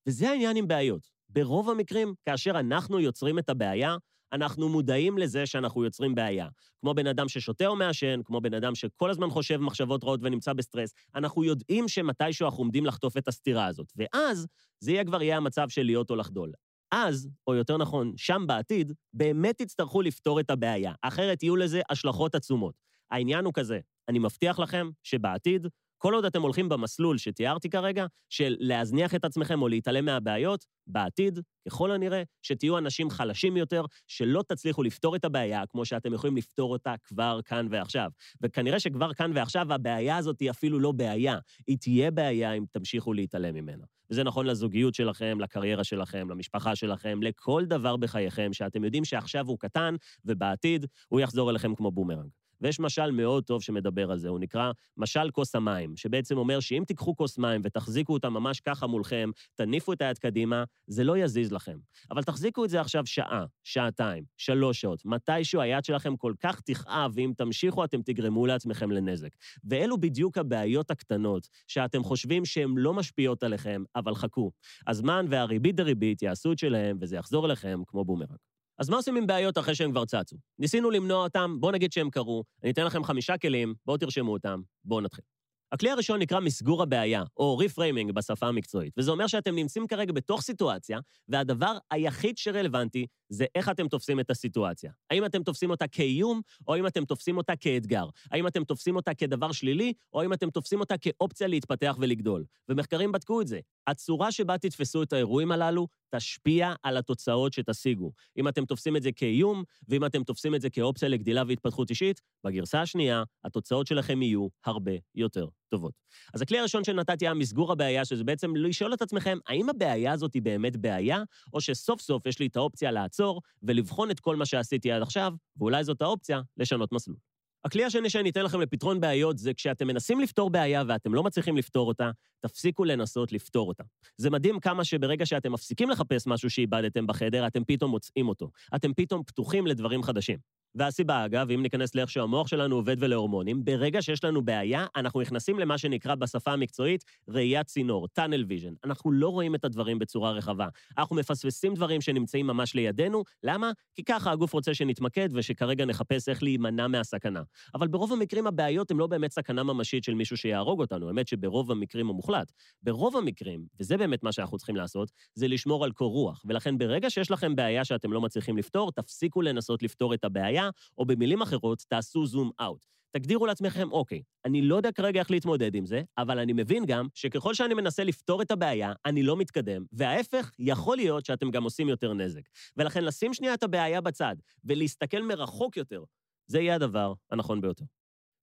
וזה 0.07 0.29
העניין 0.29 0.57
עם 0.57 0.67
בעיות. 0.67 1.09
ברוב 1.29 1.69
המקרים, 1.69 2.13
כאשר 2.25 2.59
אנחנו 2.59 2.99
יוצרים 2.99 3.39
את 3.39 3.49
הבעיה, 3.49 3.97
אנחנו 4.33 4.69
מודעים 4.69 5.17
לזה 5.17 5.45
שאנחנו 5.45 5.83
יוצרים 5.83 6.15
בעיה. 6.15 6.48
כמו 6.81 6.93
בן 6.93 7.07
אדם 7.07 7.27
ששותה 7.27 7.67
או 7.67 7.75
מעשן, 7.75 8.21
כמו 8.25 8.41
בן 8.41 8.53
אדם 8.53 8.75
שכל 8.75 9.09
הזמן 9.09 9.29
חושב 9.29 9.57
מחשבות 9.57 10.03
רעות 10.03 10.19
ונמצא 10.24 10.53
בסטרס, 10.53 10.93
אנחנו 11.15 11.43
יודעים 11.43 11.88
שמתישהו 11.88 12.45
אנחנו 12.45 12.63
עומדים 12.63 12.86
לחטוף 12.86 13.17
את 13.17 13.27
הסתירה 13.27 13.65
הזאת. 13.65 13.93
ואז 13.95 14.48
זה 14.79 14.91
יהיה 14.91 15.05
כבר 15.05 15.21
יהיה 15.21 15.38
המצב 15.38 15.69
של 15.69 15.83
להיות 15.83 16.09
או 16.09 16.15
לחדול. 16.15 16.51
אז, 16.91 17.29
או 17.48 17.55
יותר 17.55 17.77
נכון, 17.77 18.13
שם 18.17 18.43
בעתיד, 18.48 18.93
באמת 19.13 19.62
תצטרכו 19.62 20.01
לפתור 20.01 20.39
את 20.39 20.50
הבעיה, 20.50 20.93
אחרת 21.01 21.43
יהיו 21.43 21.55
לזה 21.55 21.81
השלכות 21.89 22.36
עצומות. 22.36 22.75
העניין 23.12 23.45
הוא 23.45 23.53
כזה, 23.53 23.79
אני 24.09 24.19
מבטיח 24.19 24.59
לכם 24.59 24.89
שבעתיד, 25.03 25.67
כל 26.01 26.13
עוד 26.13 26.25
אתם 26.25 26.41
הולכים 26.41 26.70
במסלול 26.70 27.18
שתיארתי 27.18 27.70
כרגע, 27.70 28.06
של 28.29 28.56
להזניח 28.60 29.15
את 29.15 29.25
עצמכם 29.25 29.62
או 29.62 29.68
להתעלם 29.68 30.06
מהבעיות, 30.06 30.65
בעתיד, 30.88 31.39
ככל 31.68 31.91
הנראה, 31.91 32.24
שתהיו 32.41 32.77
אנשים 32.77 33.10
חלשים 33.10 33.58
יותר, 33.58 33.86
שלא 34.08 34.44
תצליחו 34.48 34.84
לפתור 34.84 35.15
את 35.15 35.25
הבעיה 35.25 35.63
כמו 35.70 35.86
שאתם 35.86 36.13
יכולים 36.13 36.38
לפתור 36.38 36.72
אותה 36.72 36.94
כבר 37.03 37.39
כאן 37.46 37.68
ועכשיו. 37.72 38.10
וכנראה 38.41 38.79
שכבר 38.79 39.13
כאן 39.13 39.32
ועכשיו 39.36 39.74
הבעיה 39.74 40.18
הזאת 40.18 40.39
היא 40.39 40.50
אפילו 40.50 40.79
לא 40.79 40.91
בעיה, 40.91 41.38
היא 41.68 41.77
תהיה 41.82 42.12
בעיה 42.12 42.53
אם 42.53 42.65
תמשיכו 42.72 43.13
להתעלם 43.13 43.56
ממנה. 43.56 43.84
וזה 44.12 44.24
נכון 44.24 44.46
לזוגיות 44.46 44.94
שלכם, 44.94 45.38
לקריירה 45.39 45.84
שלכם, 45.84 46.29
למשפחה 46.29 46.75
שלכם, 46.75 47.20
לכל 47.24 47.65
דבר 47.65 47.98
בחייכם 47.98 48.53
שאתם 48.53 48.84
יודעים 48.84 49.06
שעכשיו 49.06 49.48
הוא 49.48 49.60
קטן, 49.60 49.96
ובעתיד 50.25 50.86
הוא 51.08 51.20
יחזור 51.20 51.50
אליכם 51.50 51.75
כמו 51.75 51.91
בומרנג. 51.91 52.29
ויש 52.62 52.80
משל 52.80 53.12
מאוד 53.12 53.44
טוב 53.44 53.62
שמדבר 53.62 54.12
על 54.12 54.18
זה, 54.18 54.30
הוא 54.30 54.39
נקרא 54.39 54.72
משל 54.98 55.32
כוס 55.32 55.56
המים, 55.56 55.98
שבעצם 55.98 56.38
אומר 56.38 56.60
שאם 56.60 56.84
תיקחו 56.88 57.16
כוס 57.16 57.38
מים 57.38 57.62
ותחזיקו 57.63 58.13
אותה 58.13 58.30
ממש 58.30 58.60
ככה 58.60 58.88
מולכם, 58.88 59.30
תניפו 59.56 59.94
את 59.94 60.01
היד 60.01 60.18
קדימה, 60.18 60.63
זה 60.88 61.04
לא 61.04 61.18
יזיז 61.18 61.51
לכם. 61.51 61.78
אבל 62.12 62.24
תחזיקו 62.24 62.66
את 62.66 62.70
זה 62.70 62.82
עכשיו 62.82 63.06
שעה, 63.06 63.46
שעתיים, 63.63 64.24
שלוש 64.38 64.82
שעות, 64.82 65.06
מתישהו 65.06 65.62
היד 65.62 65.84
שלכם 65.84 66.18
כל 66.18 66.34
כך 66.39 66.62
תכאב, 66.62 67.12
ואם 67.16 67.32
תמשיכו 67.38 67.84
אתם 67.84 68.01
תגרמו 68.01 68.46
לעצמכם 68.46 68.92
לנזק. 68.92 69.30
ואלו 69.63 69.98
בדיוק 69.98 70.38
הבעיות 70.38 70.92
הקטנות, 70.92 71.48
שאתם 71.68 72.04
חושבים 72.04 72.46
שהן 72.46 72.74
לא 72.78 72.94
משפיעות 72.94 73.44
עליכם, 73.44 73.84
אבל 73.96 74.16
חכו. 74.16 74.51
הזמן 74.88 75.25
והריבית 75.30 75.75
דריבית 75.75 76.22
יעשו 76.22 76.51
את 76.51 76.60
שלהם, 76.60 76.98
וזה 77.01 77.16
יחזור 77.16 77.46
אליכם 77.46 77.82
כמו 77.88 78.06
בומרנג. 78.06 78.38
אז 78.79 78.89
מה 78.89 78.95
עושים 78.95 79.15
עם 79.15 79.27
בעיות 79.27 79.57
אחרי 79.57 79.75
שהם 79.75 79.91
כבר 79.91 80.05
צצו? 80.05 80.36
ניסינו 80.59 80.91
למנוע 80.91 81.24
אותם, 81.24 81.57
בואו 81.59 81.71
נגיד 81.71 81.91
שהם 81.91 82.09
קרו, 82.09 82.43
אני 82.63 82.71
אתן 82.71 82.86
לכם 82.86 83.03
חמישה 83.03 83.38
כלים, 83.38 83.74
בואו 83.86 83.98
תרשמו 83.98 84.31
אותם, 84.33 84.62
בואו 84.86 85.01
נתחיל. 85.01 85.24
הכלי 85.71 85.89
הראשון 85.89 86.19
נקרא 86.19 86.39
מסגור 86.39 86.83
הבעיה, 86.83 87.24
או 87.38 87.57
reframing 87.58 88.12
בשפה 88.12 88.48
המקצועית, 88.48 88.93
וזה 88.98 89.12
אומר 89.12 89.27
שאתם 89.27 89.55
נמצאים 89.55 89.88
כרגע 89.88 90.13
בתוך 90.13 90.41
סיטואציה, 90.41 91.00
והדבר 91.27 91.77
היחיד 91.91 92.38
שרלוונטי 92.38 93.05
זה 93.29 93.45
איך 93.55 93.69
אתם 93.69 93.88
תופסים 93.88 94.19
את 94.19 94.29
הסיטואציה. 94.29 94.91
האם 95.09 95.25
אתם 95.25 95.43
תופסים 95.43 95.69
אותה 95.69 95.88
כאיום, 95.88 96.41
או 96.67 96.74
האם 96.74 96.88
אתם 96.88 97.05
תופסים 97.05 97.38
אותה 97.38 97.55
כאתגר? 97.55 98.05
האם 98.31 98.48
אתם 98.48 98.63
תופסים 98.63 98.95
אותה 98.95 99.13
כדבר 99.13 99.51
שלילי, 99.51 99.93
או 100.13 100.21
האם 100.21 100.33
אתם 100.33 100.50
תופסים 100.50 100.79
אותה 100.79 100.98
כאופציה 100.98 101.48
להתפתח 101.48 101.95
ולגדול? 102.00 102.45
ומחקרים 102.69 103.12
בדקו 103.12 103.41
את 103.41 103.48
זה. 103.48 103.59
הצורה 103.88 104.31
שבה 104.31 104.57
תתפסו 104.57 105.03
את 105.03 105.13
האירועים 105.13 105.51
הללו 105.51 105.88
תשפיע 106.15 106.74
על 106.83 106.98
התוצאות 106.98 107.53
שתשיגו. 107.53 108.12
אם 108.38 108.48
אתם 108.48 108.65
תופסים 108.65 108.95
את 108.95 109.03
זה 109.03 109.12
כאיום, 109.12 109.63
ואם 109.88 110.05
אתם 110.05 110.24
תופסים 110.24 110.55
את 110.55 110.62
זה 110.62 110.69
כאופציה 110.69 111.09
לגדילה 111.09 111.43
והתפתחות 111.48 111.89
אישית, 111.89 112.21
בגרסה 112.43 112.81
השנייה, 112.81 113.24
התוצאות 113.43 113.88
שלכם 113.88 114.21
יהיו 114.21 114.48
הרבה 114.65 114.93
יותר 115.15 115.48
טובות. 115.69 115.93
אז 116.33 116.41
הכלי 116.41 116.59
הראשון 116.59 116.83
שנתתי 116.83 117.25
היה 117.25 117.33
מסגור 117.33 117.71
הבעיה, 117.71 118.05
שזה 118.05 118.23
בעצם 118.23 118.55
לשאול 118.55 118.93
את 118.93 119.01
עצמכם, 119.01 119.38
האם 119.47 119.69
הבעיה 119.69 120.11
הזאת 120.11 120.33
היא 120.33 120.41
באמת 120.41 120.77
בעיה, 120.77 121.23
או 121.53 121.61
שסוף 121.61 122.01
סוף 122.01 122.25
יש 122.25 122.39
לי 122.39 122.47
את 122.47 122.55
האופציה 122.55 122.91
לעצור 122.91 123.41
ולבחון 123.63 124.11
את 124.11 124.19
כל 124.19 124.35
מה 124.35 124.45
שעשיתי 124.45 124.91
עד 124.91 125.01
עכשיו, 125.01 125.33
ואולי 125.57 125.83
זאת 125.83 126.01
האופציה 126.01 126.41
לשנות 126.57 126.91
מסלול. 126.91 127.17
הכלי 127.65 127.83
השני 127.83 128.09
שאני 128.09 128.29
אתן 128.29 128.43
לכם 128.43 128.61
לפתרון 128.61 128.99
בעיות 128.99 129.38
זה 129.38 129.53
כשאתם 129.53 129.88
מנסים 129.88 130.19
לפתור 130.19 130.49
בעיה 130.49 130.83
ואתם 130.88 131.13
לא 131.13 131.23
מצליחים 131.23 131.57
לפתור 131.57 131.88
אותה, 131.88 132.11
תפסיקו 132.39 132.83
לנסות 132.83 133.31
לפתור 133.31 133.67
אותה. 133.67 133.83
זה 134.17 134.29
מדהים 134.29 134.59
כמה 134.59 134.83
שברגע 134.83 135.25
שאתם 135.25 135.51
מפסיקים 135.51 135.89
לחפש 135.89 136.27
משהו 136.27 136.49
שאיבדתם 136.49 137.07
בחדר, 137.07 137.47
אתם 137.47 137.63
פתאום 137.63 137.91
מוצאים 137.91 138.29
אותו. 138.29 138.49
אתם 138.75 138.93
פתאום 138.93 139.23
פתוחים 139.23 139.67
לדברים 139.67 140.03
חדשים. 140.03 140.38
והסיבה, 140.75 141.25
אגב, 141.25 141.51
אם 141.51 141.61
ניכנס 141.61 141.95
לאיך 141.95 142.09
שהמוח 142.09 142.47
שלנו 142.47 142.75
עובד 142.75 142.95
ולהורמונים, 142.99 143.65
ברגע 143.65 144.01
שיש 144.01 144.23
לנו 144.23 144.41
בעיה, 144.41 144.85
אנחנו 144.95 145.21
נכנסים 145.21 145.59
למה 145.59 145.77
שנקרא 145.77 146.15
בשפה 146.15 146.51
המקצועית 146.51 147.03
ראיית 147.27 147.67
צינור, 147.67 148.07
tunnel 148.19 148.43
vision. 148.49 148.73
אנחנו 148.83 149.11
לא 149.11 149.29
רואים 149.29 149.55
את 149.55 149.65
הדברים 149.65 149.99
בצורה 149.99 150.31
רחבה. 150.31 150.67
אנחנו 150.97 151.15
מפספסים 151.15 151.73
דברים 151.73 152.01
שנמצאים 152.01 152.47
ממש 152.47 152.75
לידינו, 152.75 153.23
למה? 153.43 153.71
כי 153.95 154.03
ככה 154.03 154.31
הגוף 154.31 154.53
רוצה 154.53 154.73
שנתמקד 154.73 155.29
ושכרגע 155.33 155.85
נחפש 155.85 156.29
איך 156.29 156.43
להימנע 156.43 156.88
מהסכנה. 156.88 157.41
אבל 157.73 157.88
ברוב 157.88 158.13
המקרים 158.13 158.47
הבעיות 158.47 158.91
הן 158.91 158.97
לא 158.97 159.07
באמת 159.07 159.31
סכנה 159.31 159.63
ממשית 159.63 160.03
של 160.03 160.13
מישהו 160.13 160.38
שיהרוג 160.38 160.81
אותנו, 160.81 161.07
האמת 161.07 161.27
שברוב 161.27 161.71
המקרים 161.71 162.09
המוחלט. 162.09 162.51
ברוב 162.83 163.17
המקרים, 163.17 163.65
וזה 163.79 163.97
באמת 163.97 164.23
מה 164.23 164.31
שאנחנו 164.31 164.57
צריכים 164.57 164.75
לעשות, 164.75 165.11
זה 165.35 165.47
לשמור 165.47 165.83
על 165.83 165.91
קור 165.91 166.11
רוח. 166.11 166.43
ולכן 166.45 166.77
ברגע 166.77 167.09
שיש 167.09 167.31
לכם 167.31 167.55
בעיה 167.55 167.85
שאתם 167.85 168.13
לא 168.13 168.21
מצליחים 168.21 168.57
לפתור, 168.57 168.91
תפסיקו 168.91 169.41
לנסות 169.41 169.83
לפתור 169.83 170.13
את 170.13 170.23
הבעיה, 170.23 170.59
או 170.98 171.06
במילים 171.06 171.42
אחרות, 171.42 171.84
תעשו 171.89 172.25
זום 172.25 172.51
אאוט. 172.62 172.86
תגדירו 173.12 173.46
לעצמכם, 173.46 173.92
אוקיי, 173.92 174.22
אני 174.46 174.62
לא 174.62 174.75
יודע 174.75 174.92
כרגע 174.92 175.20
איך 175.20 175.32
להתמודד 175.32 175.75
עם 175.75 175.86
זה, 175.86 176.01
אבל 176.18 176.39
אני 176.39 176.54
מבין 176.54 176.86
גם 176.86 177.08
שככל 177.13 177.54
שאני 177.54 177.74
מנסה 177.74 178.04
לפתור 178.04 178.42
את 178.42 178.51
הבעיה, 178.51 178.94
אני 179.06 179.24
לא 179.24 179.38
מתקדם, 179.38 179.86
וההפך, 179.92 180.51
יכול 180.60 180.98
להיות 180.98 181.25
שאתם 181.25 181.51
גם 181.51 181.63
עושים 181.63 181.89
יותר 181.89 182.13
נזק. 182.13 182.42
ולכן 182.78 183.04
לשים 183.04 183.34
שנייה 183.34 183.54
את 183.54 183.63
הבעיה 183.63 184.01
בצד 184.01 184.36
ולהסתכל 184.63 185.22
מרחוק 185.22 185.78
יותר, 185.78 186.04
זה 186.48 186.60
יהיה 186.60 186.75
הדבר 186.75 187.13
הנכון 187.32 187.62
ביותר. 187.62 187.86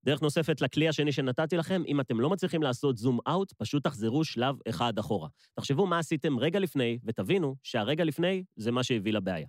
דרך 0.05 0.23
נוספת 0.23 0.61
לכלי 0.61 0.89
השני 0.89 1.13
שנתתי 1.13 1.57
לכם, 1.57 1.83
אם 1.87 2.01
אתם 2.01 2.21
לא 2.21 2.31
מצליחים 2.31 2.63
לעשות 2.63 2.97
זום 2.97 3.19
אאוט, 3.29 3.53
פשוט 3.53 3.85
תחזרו 3.85 4.25
שלב 4.25 4.57
אחד 4.69 4.99
אחורה. 4.99 5.29
תחשבו 5.55 5.87
מה 5.87 5.99
עשיתם 5.99 6.39
רגע 6.39 6.59
לפני, 6.59 6.99
ותבינו 7.05 7.57
שהרגע 7.63 8.05
לפני 8.05 8.45
זה 8.57 8.73
מה 8.73 8.83
שהביא 8.83 9.13
לבעיה. 9.13 9.47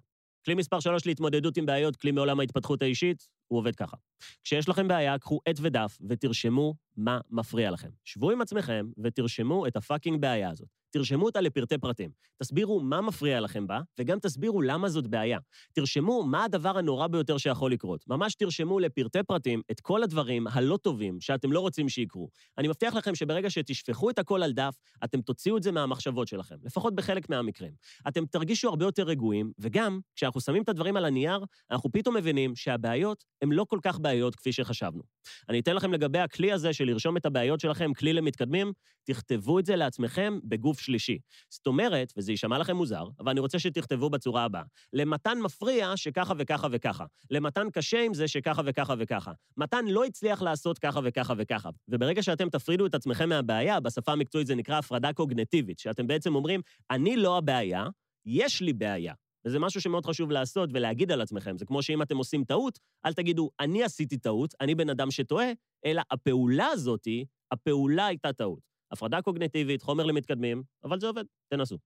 כלי 0.47 0.55
מספר 0.55 0.79
3 0.79 1.05
להתמודדות 1.05 1.57
עם 1.57 1.65
בעיות, 1.65 1.95
כלי 1.95 2.11
מעולם 2.11 2.39
ההתפתחות 2.39 2.81
האישית, 2.81 3.27
הוא 3.47 3.59
עובד 3.59 3.75
ככה. 3.75 3.97
כשיש 4.43 4.69
לכם 4.69 4.87
בעיה, 4.87 5.19
קחו 5.19 5.39
עט 5.45 5.59
ודף 5.61 5.97
ותרשמו 6.09 6.75
מה 6.97 7.19
מפריע 7.29 7.71
לכם. 7.71 7.89
שבו 8.05 8.31
עם 8.31 8.41
עצמכם 8.41 8.85
ותרשמו 9.03 9.67
את 9.67 9.75
הפאקינג 9.75 10.21
בעיה 10.21 10.49
הזאת. 10.49 10.67
תרשמו 10.89 11.25
אותה 11.25 11.41
לפרטי 11.41 11.77
פרטים. 11.77 12.09
תסבירו 12.43 12.79
מה 12.79 13.01
מפריע 13.01 13.39
לכם 13.39 13.67
בה, 13.67 13.81
וגם 13.99 14.19
תסבירו 14.19 14.61
למה 14.61 14.89
זאת 14.89 15.07
בעיה. 15.07 15.39
תרשמו 15.73 16.23
מה 16.23 16.43
הדבר 16.43 16.77
הנורא 16.77 17.07
ביותר 17.07 17.37
שיכול 17.37 17.71
לקרות. 17.71 18.03
ממש 18.07 18.35
תרשמו 18.35 18.79
לפרטי 18.79 19.23
פרטים 19.23 19.61
את 19.71 19.79
כל 19.79 20.03
הדברים 20.03 20.47
הלא 20.47 20.77
טובים 20.77 21.21
שאתם 21.21 21.51
לא 21.51 21.59
רוצים 21.59 21.89
שיקרו. 21.89 22.29
אני 22.57 22.67
מבטיח 22.67 22.95
לכם 22.95 23.15
שברגע 23.15 23.49
שתשפכו 23.49 24.09
את 24.09 24.19
הכל 24.19 24.43
על 24.43 24.51
דף, 24.51 24.75
אתם 25.03 25.21
תוציאו 25.21 25.57
את 25.57 25.63
זה 25.63 25.71
מהמחשבות 25.71 26.27
שלכם, 26.27 26.55
לפחות 26.63 26.95
בחלק 26.95 27.29
מהמקרים. 27.29 27.71
אתם 28.07 28.25
תרגישו 28.25 28.69
הרבה 28.69 28.85
יותר 28.85 29.03
רגועים, 29.03 29.51
וגם, 29.59 29.99
כשאנחנו 30.15 30.41
שמים 30.41 30.63
את 30.63 30.69
הדברים 30.69 30.97
על 30.97 31.05
הנייר, 31.05 31.45
אנחנו 31.71 31.91
פתאום 31.91 32.15
מבינים 32.15 32.55
שהבעיות 32.55 33.23
הן 33.41 33.51
לא 33.51 33.65
כל 33.69 33.79
כך 33.81 33.99
בעיות 33.99 34.35
כפי 34.35 34.51
שחשבנו. 34.51 35.03
אני 35.49 35.59
אתן 35.59 35.75
לכם 35.75 35.93
לגבי 35.93 36.19
הכלי 36.19 36.51
הזה 36.51 36.73
של 36.73 36.85
לרשום 36.85 37.17
את 37.17 37.25
הבעיות 37.25 37.59
שלכם, 37.59 37.93
כלי 37.93 38.13
למתקדמים, 38.13 38.71
תכתבו 39.03 39.59
את 39.59 39.65
זה 39.65 39.75
לעצמכם 39.75 40.39
בגוף 40.43 40.79
שלישי. 40.79 41.19
זאת 41.49 41.67
אומרת, 41.67 42.13
וזה 42.17 42.31
יישמע 42.31 42.57
לכם 42.57 42.75
מוזר, 42.75 43.03
אבל 43.19 43.31
אני 43.31 43.39
רוצה 43.39 43.59
שתכתבו 43.59 44.09
בצורה 44.09 44.43
הבאה, 44.43 44.63
למתן 44.93 45.37
מפריע 45.39 45.97
שככה 45.97 46.33
וככה 46.37 46.67
וככה, 46.71 47.05
למתן 47.29 47.69
קשה 47.73 48.01
עם 48.01 48.13
זה 48.13 48.27
שככה 48.27 48.61
וככה 48.65 48.93
וככה, 48.97 49.31
מתן 49.57 49.85
לא 49.87 50.05
הצליח 50.05 50.41
לעשות 50.41 50.79
ככה 50.79 50.99
וככה 51.03 51.33
וככה. 51.37 51.69
וברגע 51.87 52.23
שאתם 52.23 52.49
תפרידו 52.49 52.85
את 52.85 52.95
עצמכם 52.95 53.29
מהבעיה, 53.29 53.79
בשפה 53.79 54.11
המקצועית 54.11 54.47
זה 54.47 54.55
נקרא 54.55 54.77
הפרדה 54.77 55.13
קוגנטיבית, 55.13 55.79
שאתם 55.79 56.07
בעצם 56.07 56.35
אומרים, 56.35 56.61
אני 56.91 57.17
לא 57.17 57.37
הבעיה, 57.37 57.85
יש 58.25 58.61
לי 58.61 58.73
בעיה. 58.73 59.13
וזה 59.47 59.59
משהו 59.59 59.81
שמאוד 59.81 60.05
חשוב 60.05 60.31
לעשות 60.31 60.69
ולהגיד 60.73 61.11
על 61.11 61.21
עצמכם. 61.21 61.57
זה 61.57 61.65
כמו 61.65 61.83
שאם 61.83 62.01
אתם 62.01 62.17
עושים 62.17 62.43
טעות, 62.43 62.79
אל 63.05 63.13
תגידו, 63.13 63.49
אני 63.59 63.83
עשיתי 63.83 64.17
טעות, 64.17 64.53
אני 64.61 64.75
בן 64.75 64.89
אדם 64.89 65.11
שטועה, 65.11 65.47
אלא 65.85 66.01
הפעולה 66.11 66.67
הזאתי, 66.67 67.25
הפעולה 67.51 68.05
הייתה 68.05 68.33
טעות. 68.33 68.59
הפרדה 68.91 69.21
קוגנטיבית, 69.21 69.81
חומר 69.81 70.05
למתקדמים, 70.05 70.63
אבל 70.83 70.99
זה 70.99 71.07
עובד, 71.07 71.23
תנסו. 71.53 71.77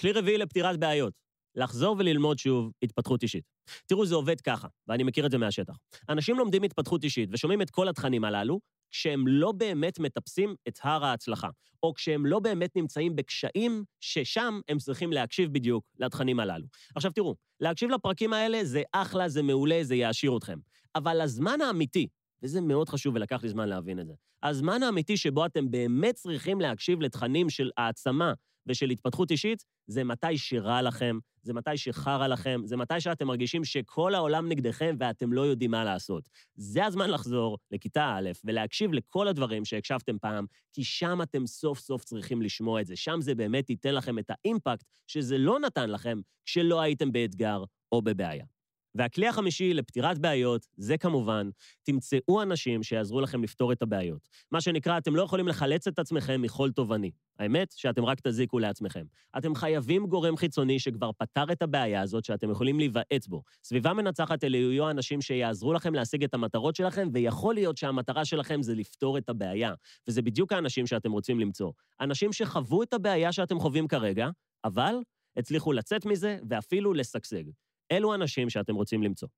כלי 0.00 0.12
רביעי 0.12 0.38
לפתירת 0.38 0.80
בעיות, 0.80 1.14
לחזור 1.54 1.96
וללמוד 1.98 2.38
שוב 2.38 2.72
התפתחות 2.82 3.22
אישית. 3.22 3.44
תראו, 3.86 4.06
זה 4.06 4.14
עובד 4.14 4.40
ככה, 4.40 4.68
ואני 4.88 5.02
מכיר 5.02 5.26
את 5.26 5.30
זה 5.30 5.38
מהשטח. 5.38 5.74
אנשים 6.08 6.38
לומדים 6.38 6.62
התפתחות 6.62 7.04
אישית 7.04 7.28
ושומעים 7.32 7.62
את 7.62 7.70
כל 7.70 7.88
התכנים 7.88 8.24
הללו, 8.24 8.60
כשהם 8.90 9.26
לא 9.26 9.52
באמת 9.52 9.98
מטפסים 9.98 10.54
את 10.68 10.78
הר 10.82 11.04
ההצלחה, 11.04 11.48
או 11.82 11.94
כשהם 11.94 12.26
לא 12.26 12.38
באמת 12.38 12.76
נמצאים 12.76 13.16
בקשיים 13.16 13.84
ששם 14.00 14.60
הם 14.68 14.78
צריכים 14.78 15.12
להקשיב 15.12 15.52
בדיוק 15.52 15.84
לתכנים 15.98 16.40
הללו. 16.40 16.66
עכשיו 16.94 17.12
תראו, 17.12 17.34
להקשיב 17.60 17.90
לפרקים 17.90 18.32
האלה 18.32 18.64
זה 18.64 18.82
אחלה, 18.92 19.28
זה 19.28 19.42
מעולה, 19.42 19.80
זה 19.82 19.94
יעשיר 19.94 20.36
אתכם. 20.36 20.58
אבל 20.94 21.20
הזמן 21.20 21.60
האמיתי, 21.60 22.06
וזה 22.42 22.60
מאוד 22.60 22.88
חשוב 22.88 23.14
ולקח 23.14 23.42
לי 23.42 23.48
זמן 23.48 23.68
להבין 23.68 24.00
את 24.00 24.06
זה, 24.06 24.14
הזמן 24.42 24.82
האמיתי 24.82 25.16
שבו 25.16 25.46
אתם 25.46 25.70
באמת 25.70 26.14
צריכים 26.14 26.60
להקשיב 26.60 27.00
לתכנים 27.00 27.50
של 27.50 27.70
העצמה 27.76 28.32
ושל 28.66 28.90
התפתחות 28.90 29.30
אישית, 29.30 29.64
זה 29.86 30.04
מתי 30.04 30.38
שרע 30.38 30.82
לכם, 30.82 31.18
זה 31.42 31.52
מתי 31.52 31.76
שחרא 31.76 32.26
לכם, 32.26 32.60
זה 32.64 32.76
מתי 32.76 33.00
שאתם 33.00 33.26
מרגישים 33.26 33.64
שכל 33.64 34.14
העולם 34.14 34.48
נגדכם 34.48 34.96
ואתם 34.98 35.32
לא 35.32 35.40
יודעים 35.40 35.70
מה 35.70 35.84
לעשות. 35.84 36.28
זה 36.54 36.84
הזמן 36.84 37.10
לחזור 37.10 37.58
לכיתה 37.70 38.16
א' 38.16 38.30
ולהקשיב 38.44 38.92
לכל 38.92 39.28
הדברים 39.28 39.64
שהקשבתם 39.64 40.18
פעם, 40.18 40.46
כי 40.72 40.84
שם 40.84 41.22
אתם 41.22 41.46
סוף 41.46 41.78
סוף 41.78 42.04
צריכים 42.04 42.42
לשמוע 42.42 42.80
את 42.80 42.86
זה. 42.86 42.96
שם 42.96 43.20
זה 43.20 43.34
באמת 43.34 43.70
ייתן 43.70 43.94
לכם 43.94 44.18
את 44.18 44.30
האימפקט 44.30 44.84
שזה 45.06 45.38
לא 45.38 45.60
נתן 45.60 45.90
לכם 45.90 46.20
כשלא 46.44 46.80
הייתם 46.80 47.12
באתגר 47.12 47.64
או 47.92 48.02
בבעיה. 48.02 48.44
והכלי 48.94 49.28
החמישי 49.28 49.74
לפתירת 49.74 50.18
בעיות 50.18 50.66
זה 50.76 50.98
כמובן, 50.98 51.50
תמצאו 51.82 52.42
אנשים 52.42 52.82
שיעזרו 52.82 53.20
לכם 53.20 53.42
לפתור 53.42 53.72
את 53.72 53.82
הבעיות. 53.82 54.28
מה 54.52 54.60
שנקרא, 54.60 54.98
אתם 54.98 55.16
לא 55.16 55.22
יכולים 55.22 55.48
לחלץ 55.48 55.86
את 55.86 55.98
עצמכם 55.98 56.42
מכל 56.42 56.70
תובעני. 56.70 57.10
האמת, 57.38 57.72
שאתם 57.76 58.04
רק 58.04 58.20
תזיקו 58.20 58.58
לעצמכם. 58.58 59.04
אתם 59.38 59.54
חייבים 59.54 60.06
גורם 60.06 60.36
חיצוני 60.36 60.78
שכבר 60.78 61.10
פתר 61.18 61.52
את 61.52 61.62
הבעיה 61.62 62.02
הזאת, 62.02 62.24
שאתם 62.24 62.50
יכולים 62.50 62.78
להיוועץ 62.78 63.26
בו. 63.26 63.42
סביבה 63.64 63.92
מנצחת 63.92 64.44
אלה 64.44 64.56
יהיו 64.56 64.90
אנשים 64.90 65.20
שיעזרו 65.20 65.72
לכם 65.72 65.94
להשיג 65.94 66.24
את 66.24 66.34
המטרות 66.34 66.76
שלכם, 66.76 67.08
ויכול 67.12 67.54
להיות 67.54 67.76
שהמטרה 67.76 68.24
שלכם 68.24 68.62
זה 68.62 68.74
לפתור 68.74 69.18
את 69.18 69.28
הבעיה. 69.28 69.74
וזה 70.08 70.22
בדיוק 70.22 70.52
האנשים 70.52 70.86
שאתם 70.86 71.12
רוצים 71.12 71.40
למצוא. 71.40 71.72
אנשים 72.00 72.32
שחוו 72.32 72.82
את 72.82 72.92
הבעיה 72.92 73.32
שאתם 73.32 73.60
חווים 73.60 73.88
כרגע, 73.88 74.28
אבל 74.64 74.94
הצליחו 75.36 75.72
לצאת 75.72 76.06
מזה 76.06 76.38
ואפילו 76.48 76.94
לשגשג. 76.94 77.44
אלו 77.92 78.12
האנשים 78.12 78.50
שאתם 78.50 78.74
רוצים 78.74 79.02
למצוא. 79.02 79.28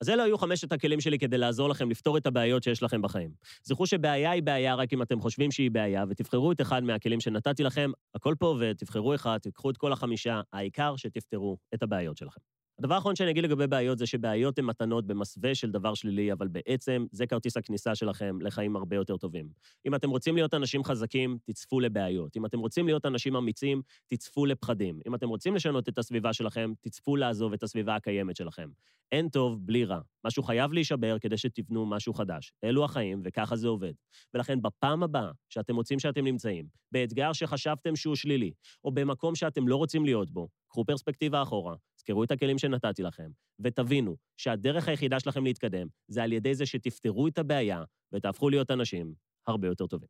אז 0.00 0.10
אלו 0.10 0.22
היו 0.22 0.38
חמשת 0.38 0.72
הכלים 0.72 1.00
שלי 1.00 1.18
כדי 1.18 1.38
לעזור 1.38 1.68
לכם 1.68 1.90
לפתור 1.90 2.18
את 2.18 2.26
הבעיות 2.26 2.62
שיש 2.62 2.82
לכם 2.82 3.02
בחיים. 3.02 3.30
זכרו 3.62 3.86
שבעיה 3.86 4.30
היא 4.30 4.42
בעיה 4.42 4.74
רק 4.74 4.92
אם 4.92 5.02
אתם 5.02 5.20
חושבים 5.20 5.50
שהיא 5.50 5.70
בעיה, 5.70 6.04
ותבחרו 6.08 6.52
את 6.52 6.60
אחד 6.60 6.82
מהכלים 6.84 7.20
שנתתי 7.20 7.62
לכם, 7.62 7.90
הכל 8.14 8.34
פה 8.38 8.46
עובד, 8.46 8.72
תבחרו 8.72 9.14
אחד, 9.14 9.38
תיקחו 9.38 9.70
את 9.70 9.76
כל 9.76 9.92
החמישה, 9.92 10.40
העיקר 10.52 10.96
שתפתרו 10.96 11.58
את 11.74 11.82
הבעיות 11.82 12.16
שלכם. 12.16 12.55
הדבר 12.78 12.94
האחרון 12.94 13.16
שאני 13.16 13.30
אגיד 13.30 13.44
לגבי 13.44 13.66
בעיות 13.66 13.98
זה 13.98 14.06
שבעיות 14.06 14.58
הן 14.58 14.64
מתנות 14.64 15.06
במסווה 15.06 15.54
של 15.54 15.70
דבר 15.70 15.94
שלילי, 15.94 16.32
אבל 16.32 16.48
בעצם 16.48 17.06
זה 17.12 17.26
כרטיס 17.26 17.56
הכניסה 17.56 17.94
שלכם 17.94 18.38
לחיים 18.40 18.76
הרבה 18.76 18.96
יותר 18.96 19.16
טובים. 19.16 19.48
אם 19.86 19.94
אתם 19.94 20.10
רוצים 20.10 20.36
להיות 20.36 20.54
אנשים 20.54 20.84
חזקים, 20.84 21.38
תצפו 21.44 21.80
לבעיות. 21.80 22.36
אם 22.36 22.46
אתם 22.46 22.58
רוצים 22.58 22.86
להיות 22.86 23.06
אנשים 23.06 23.36
אמיצים, 23.36 23.82
תצפו 24.06 24.46
לפחדים. 24.46 25.00
אם 25.06 25.14
אתם 25.14 25.28
רוצים 25.28 25.54
לשנות 25.54 25.88
את 25.88 25.98
הסביבה 25.98 26.32
שלכם, 26.32 26.72
תצפו 26.80 27.16
לעזוב 27.16 27.52
את 27.52 27.62
הסביבה 27.62 27.94
הקיימת 27.94 28.36
שלכם. 28.36 28.68
אין 29.12 29.28
טוב 29.28 29.66
בלי 29.66 29.84
רע. 29.84 30.00
משהו 30.24 30.42
חייב 30.42 30.72
להישבר 30.72 31.18
כדי 31.18 31.36
שתבנו 31.36 31.86
משהו 31.86 32.14
חדש. 32.14 32.52
אלו 32.64 32.84
החיים, 32.84 33.22
וככה 33.24 33.56
זה 33.56 33.68
עובד. 33.68 33.92
ולכן 34.34 34.62
בפעם 34.62 35.02
הבאה 35.02 35.30
שאתם 35.48 35.74
מוצאים 35.74 35.98
שאתם 35.98 36.24
נמצאים, 36.24 36.66
באתגר 36.92 37.32
שחשבתם 37.32 37.96
שהוא 37.96 38.16
שלילי, 38.16 38.50
או 38.84 38.90
במקום 38.90 39.34
שאתם 39.34 39.68
לא 39.68 39.76
רוצים 39.76 40.04
להיות 40.04 40.30
בו, 40.30 40.48
קחו 40.68 40.84
פרספקטיבה 40.84 41.42
אחורה, 41.42 41.74
תזכרו 42.06 42.24
את 42.24 42.30
הכלים 42.30 42.58
שנתתי 42.58 43.02
לכם, 43.02 43.30
ותבינו 43.60 44.16
שהדרך 44.36 44.88
היחידה 44.88 45.20
שלכם 45.20 45.44
להתקדם 45.44 45.86
זה 46.08 46.22
על 46.22 46.32
ידי 46.32 46.54
זה 46.54 46.66
שתפתרו 46.66 47.28
את 47.28 47.38
הבעיה 47.38 47.82
ותהפכו 48.12 48.50
להיות 48.50 48.70
אנשים 48.70 49.14
הרבה 49.46 49.68
יותר 49.68 49.86
טובים. 49.86 50.08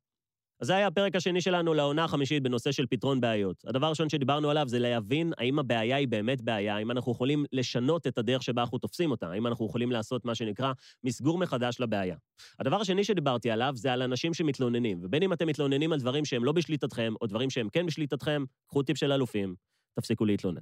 אז 0.61 0.67
זה 0.67 0.77
היה 0.77 0.87
הפרק 0.87 1.17
השני 1.17 1.41
שלנו 1.41 1.75
לעונה 1.75 2.05
החמישית 2.05 2.43
בנושא 2.43 2.73
של 2.73 2.87
פתרון 2.87 3.21
בעיות. 3.21 3.65
הדבר 3.67 3.87
הראשון 3.87 4.09
שדיברנו 4.09 4.51
עליו 4.51 4.69
זה 4.69 4.79
להבין 4.79 5.33
האם 5.39 5.59
הבעיה 5.59 5.97
היא 5.97 6.09
באמת 6.09 6.41
בעיה, 6.41 6.77
האם 6.77 6.91
אנחנו 6.91 7.13
יכולים 7.13 7.45
לשנות 7.53 8.07
את 8.07 8.19
הדרך 8.19 8.43
שבה 8.43 8.63
אנחנו 8.63 8.79
תופסים 8.79 9.11
אותה, 9.11 9.31
האם 9.31 9.47
אנחנו 9.47 9.67
יכולים 9.67 9.93
לעשות 9.93 10.25
מה 10.25 10.35
שנקרא 10.35 10.73
מסגור 11.05 11.39
מחדש 11.39 11.81
לבעיה. 11.81 12.17
הדבר 12.59 12.81
השני 12.81 13.05
שדיברתי 13.05 13.51
עליו 13.51 13.73
זה 13.77 13.93
על 13.93 14.03
אנשים 14.03 14.35
שמתלוננים, 14.35 15.01
ובין 15.03 15.23
אם 15.23 15.33
אתם 15.33 15.47
מתלוננים 15.47 15.93
על 15.93 16.01
דברים 16.01 16.25
שהם 16.25 16.45
לא 16.45 16.53
בשליטתכם, 16.53 17.15
או 17.21 17.27
דברים 17.27 17.51
שהם 17.51 17.69
כן 17.69 17.87
בשליטתכם, 17.87 18.45
קחו 18.69 18.83
טיפ 18.83 18.97
של 18.97 19.13
אלופים, 19.13 19.55
תפסיקו 19.95 20.25
להתלונן. 20.25 20.61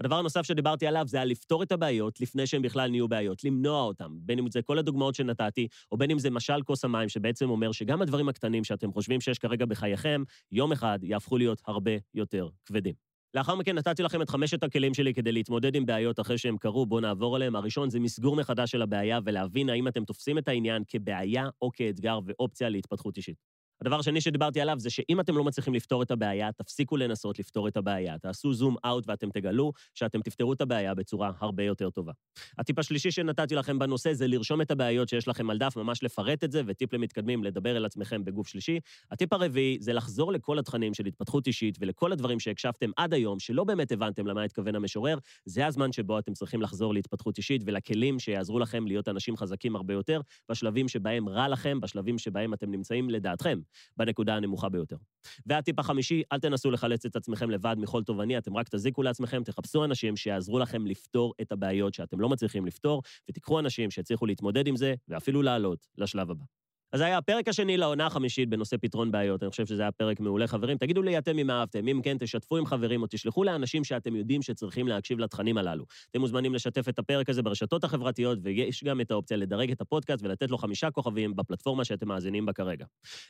הדבר 0.00 0.16
הנוסף 0.16 0.42
שדיברתי 0.42 0.86
עליו 0.86 1.04
זה 1.08 1.20
על 1.20 1.28
לפתור 1.28 1.62
את 1.62 1.72
הבעיות 1.72 2.20
לפני 2.20 2.46
שהן 2.46 2.62
בכלל 2.62 2.90
נהיו 2.90 3.08
בעיות, 3.08 3.44
למנוע 3.44 3.82
אותן, 3.82 4.08
בין 4.10 4.38
אם 4.38 4.50
זה 4.50 4.62
כל 4.62 4.78
הדוגמאות 4.78 5.14
שנתתי, 5.14 5.68
או 5.92 5.96
בין 5.96 6.10
אם 6.10 6.18
זה 6.18 6.30
משל 6.30 6.62
כוס 6.62 6.84
המים, 6.84 7.08
שבעצם 7.08 7.50
אומר 7.50 7.72
שגם 7.72 8.02
הדברים 8.02 8.28
הקטנים 8.28 8.64
שאתם 8.64 8.92
חושבים 8.92 9.20
שיש 9.20 9.38
כרגע 9.38 9.66
בחייכם, 9.66 10.22
יום 10.52 10.72
אחד 10.72 10.98
יהפכו 11.02 11.38
להיות 11.38 11.62
הרבה 11.66 11.92
יותר 12.14 12.48
כבדים. 12.66 13.08
לאחר 13.34 13.54
מכן 13.54 13.78
נתתי 13.78 14.02
לכם 14.02 14.22
את 14.22 14.30
חמשת 14.30 14.62
הכלים 14.62 14.94
שלי 14.94 15.14
כדי 15.14 15.32
להתמודד 15.32 15.74
עם 15.74 15.86
בעיות 15.86 16.20
אחרי 16.20 16.38
שהם 16.38 16.56
קרו, 16.56 16.86
בואו 16.86 17.00
נעבור 17.00 17.36
עליהם. 17.36 17.56
הראשון 17.56 17.90
זה 17.90 18.00
מסגור 18.00 18.36
מחדש 18.36 18.70
של 18.70 18.82
הבעיה 18.82 19.18
ולהבין 19.24 19.70
האם 19.70 19.88
אתם 19.88 20.04
תופסים 20.04 20.38
את 20.38 20.48
העניין 20.48 20.82
כבעיה 20.88 21.48
או 21.62 21.70
כאתגר 21.72 22.18
ואופציה 22.24 22.68
להתפתחות 22.68 23.16
אישית. 23.16 23.57
הדבר 23.80 23.98
השני 23.98 24.20
שדיברתי 24.20 24.60
עליו 24.60 24.78
זה 24.78 24.90
שאם 24.90 25.20
אתם 25.20 25.36
לא 25.36 25.44
מצליחים 25.44 25.74
לפתור 25.74 26.02
את 26.02 26.10
הבעיה, 26.10 26.52
תפסיקו 26.52 26.96
לנסות 26.96 27.38
לפתור 27.38 27.68
את 27.68 27.76
הבעיה. 27.76 28.18
תעשו 28.18 28.52
זום 28.52 28.76
אאוט 28.86 29.04
ואתם 29.08 29.30
תגלו 29.30 29.72
שאתם 29.94 30.22
תפתרו 30.22 30.52
את 30.52 30.60
הבעיה 30.60 30.94
בצורה 30.94 31.32
הרבה 31.38 31.62
יותר 31.62 31.90
טובה. 31.90 32.12
הטיפ 32.58 32.78
השלישי 32.78 33.10
שנתתי 33.10 33.54
לכם 33.54 33.78
בנושא 33.78 34.12
זה 34.12 34.26
לרשום 34.26 34.60
את 34.60 34.70
הבעיות 34.70 35.08
שיש 35.08 35.28
לכם 35.28 35.50
על 35.50 35.58
דף, 35.58 35.76
ממש 35.76 36.02
לפרט 36.02 36.44
את 36.44 36.52
זה, 36.52 36.62
וטיפ 36.66 36.92
למתקדמים, 36.92 37.44
לדבר 37.44 37.76
אל 37.76 37.84
עצמכם 37.84 38.24
בגוף 38.24 38.48
שלישי. 38.48 38.80
הטיפ 39.10 39.32
הרביעי 39.32 39.78
זה 39.80 39.92
לחזור 39.92 40.32
לכל 40.32 40.58
התכנים 40.58 40.94
של 40.94 41.06
התפתחות 41.06 41.46
אישית 41.46 41.78
ולכל 41.80 42.12
הדברים 42.12 42.40
שהקשבתם 42.40 42.90
עד 42.96 43.14
היום, 43.14 43.38
שלא 43.38 43.64
באמת 43.64 43.92
הבנתם 43.92 44.26
למה 44.26 44.42
התכוון 44.42 44.74
המשורר, 44.74 45.18
זה 45.44 45.66
הזמן 45.66 45.92
שבו 45.92 46.18
אתם 46.18 46.32
צריכים 46.32 46.62
לחזור 46.62 46.94
להתפתחות 46.94 47.38
אישית 47.38 47.62
ולכלים 47.66 48.18
שיעזרו 48.18 48.58
לכם 48.58 48.86
להיות 48.86 49.08
אנשים 49.08 49.36
חזקים 49.36 49.76
הרבה 49.76 49.94
יותר, 49.94 50.20
בשלבים 50.50 50.88
שבהם 50.88 51.28
רע 51.28 51.48
לכם, 51.48 51.80
בשלבים 51.80 52.18
שבהם 52.18 52.54
אתם 52.54 52.70
נמצאים 52.70 53.10
לדעתכם. 53.10 53.58
בנקודה 53.96 54.36
הנמוכה 54.36 54.68
ביותר. 54.68 54.96
והטיפ 55.46 55.78
החמישי, 55.78 56.22
אל 56.32 56.40
תנסו 56.40 56.70
לחלץ 56.70 57.06
את 57.06 57.16
עצמכם 57.16 57.50
לבד 57.50 57.76
מכל 57.78 58.02
תובעני, 58.02 58.38
אתם 58.38 58.56
רק 58.56 58.68
תזיקו 58.68 59.02
לעצמכם, 59.02 59.42
תחפשו 59.44 59.84
אנשים 59.84 60.16
שיעזרו 60.16 60.58
לכם 60.58 60.86
לפתור 60.86 61.34
את 61.40 61.52
הבעיות 61.52 61.94
שאתם 61.94 62.20
לא 62.20 62.28
מצליחים 62.28 62.66
לפתור, 62.66 63.02
ותיקחו 63.30 63.58
אנשים 63.58 63.90
שיצליחו 63.90 64.26
להתמודד 64.26 64.66
עם 64.66 64.76
זה, 64.76 64.94
ואפילו 65.08 65.42
לעלות 65.42 65.86
לשלב 65.98 66.30
הבא. 66.30 66.44
אז 66.92 67.00
זה 67.00 67.04
היה 67.04 67.18
הפרק 67.18 67.48
השני 67.48 67.76
לעונה 67.76 68.06
החמישית 68.06 68.48
בנושא 68.48 68.76
פתרון 68.76 69.10
בעיות. 69.10 69.42
אני 69.42 69.50
חושב 69.50 69.66
שזה 69.66 69.82
היה 69.82 69.92
פרק 69.92 70.20
מעולה, 70.20 70.46
חברים. 70.46 70.78
תגידו 70.78 71.02
לי 71.02 71.18
אתם 71.18 71.38
אם 71.38 71.50
אהבתם. 71.50 71.88
אם 71.88 72.00
כן, 72.02 72.16
תשתפו 72.18 72.56
עם 72.56 72.66
חברים 72.66 73.02
או 73.02 73.06
תשלחו 73.10 73.44
לאנשים 73.44 73.84
שאתם 73.84 74.16
יודעים 74.16 74.42
שצריכים 74.42 74.88
להקשיב 74.88 75.18
לתכנים 75.18 75.58
הללו. 75.58 75.84
אתם 76.10 76.20
מוזמנים 76.20 76.54
לשתף 76.54 76.88
את 76.88 76.98
הפרק 76.98 77.28
הזה 77.28 77.42
ברשתות 77.42 77.84
החברתיות, 77.84 78.38
ויש 78.42 78.84
גם 78.84 79.00
את 79.00 79.10
האופציה 79.10 79.36
לדרג 79.36 79.70
את 79.70 79.80
הפודקאסט 79.80 80.24
ולתת 80.24 80.50
לו 80.50 80.58
חמישה 80.58 80.90
כוכבים 80.90 81.36
בפלטפורמה 81.36 81.84
שאתם 81.84 82.08
מאזינים 82.08 82.46
בה 82.46 82.52
כרגע. 82.52 82.84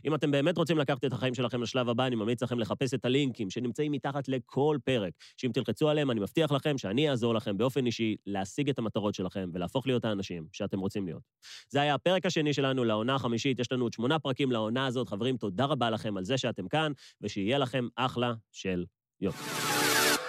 אם 0.05 0.15
אתם 0.15 0.31
באמת 0.31 0.59
רוצים 0.59 0.79
לקחת 0.79 1.05
את 1.05 1.13
החיים 1.13 1.35
שלכם 1.35 1.63
לשלב 1.63 1.89
הבא, 1.89 2.07
אני 2.07 2.17
ממליץ 2.17 2.43
לכם 2.43 2.59
לחפש 2.59 2.95
את 2.95 3.05
הלינקים 3.05 3.51
שנמצאים 3.51 3.93
מתחת 3.93 4.29
לכל 4.29 4.79
פרק, 4.85 5.13
שאם 5.37 5.51
תלחצו 5.55 5.89
עליהם, 5.89 6.11
אני 6.11 6.21
מבטיח 6.21 6.53
לכם 6.53 6.79
שאני 6.79 7.11
אעזור 7.11 7.35
לכם 7.35 7.59
באופן 7.59 7.87
אישי 7.87 8.17
להשיג 8.27 8.69
את 8.69 8.79
המטרות 8.79 9.15
שלכם 9.15 9.51
ולהפוך 9.55 9.87
להיות 9.87 10.05
האנשים 10.05 10.47
שאתם 10.53 10.79
רוצים 10.81 11.07
להיות. 11.07 11.23
זה 11.69 11.81
היה 11.81 11.95
הפרק 11.95 12.27
השני 12.27 12.53
שלנו 12.53 12.85
לעונה 12.85 13.15
החמישית, 13.15 13.48
יש 13.59 13.73
לנו 13.73 13.85
עוד 13.85 13.93
שמונה 13.93 14.19
פרקים 14.19 14.53
לעונה 14.53 14.87
הזאת. 14.87 15.09
חברים, 15.09 15.37
תודה 15.37 15.65
רבה 15.65 15.91
לכם 15.91 16.17
על 16.17 16.25
זה 16.25 16.39
שאתם 16.39 16.69
כאן, 16.69 16.93
ושיהיה 17.21 17.59
לכם 17.59 17.89
אחלה 17.97 18.33
של 18.53 18.85
יום. 19.21 19.35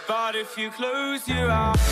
But 0.07 0.35
if 0.35 0.57
you 0.57 0.71
close 0.71 1.27
your 1.27 1.49
eyes 1.51 1.89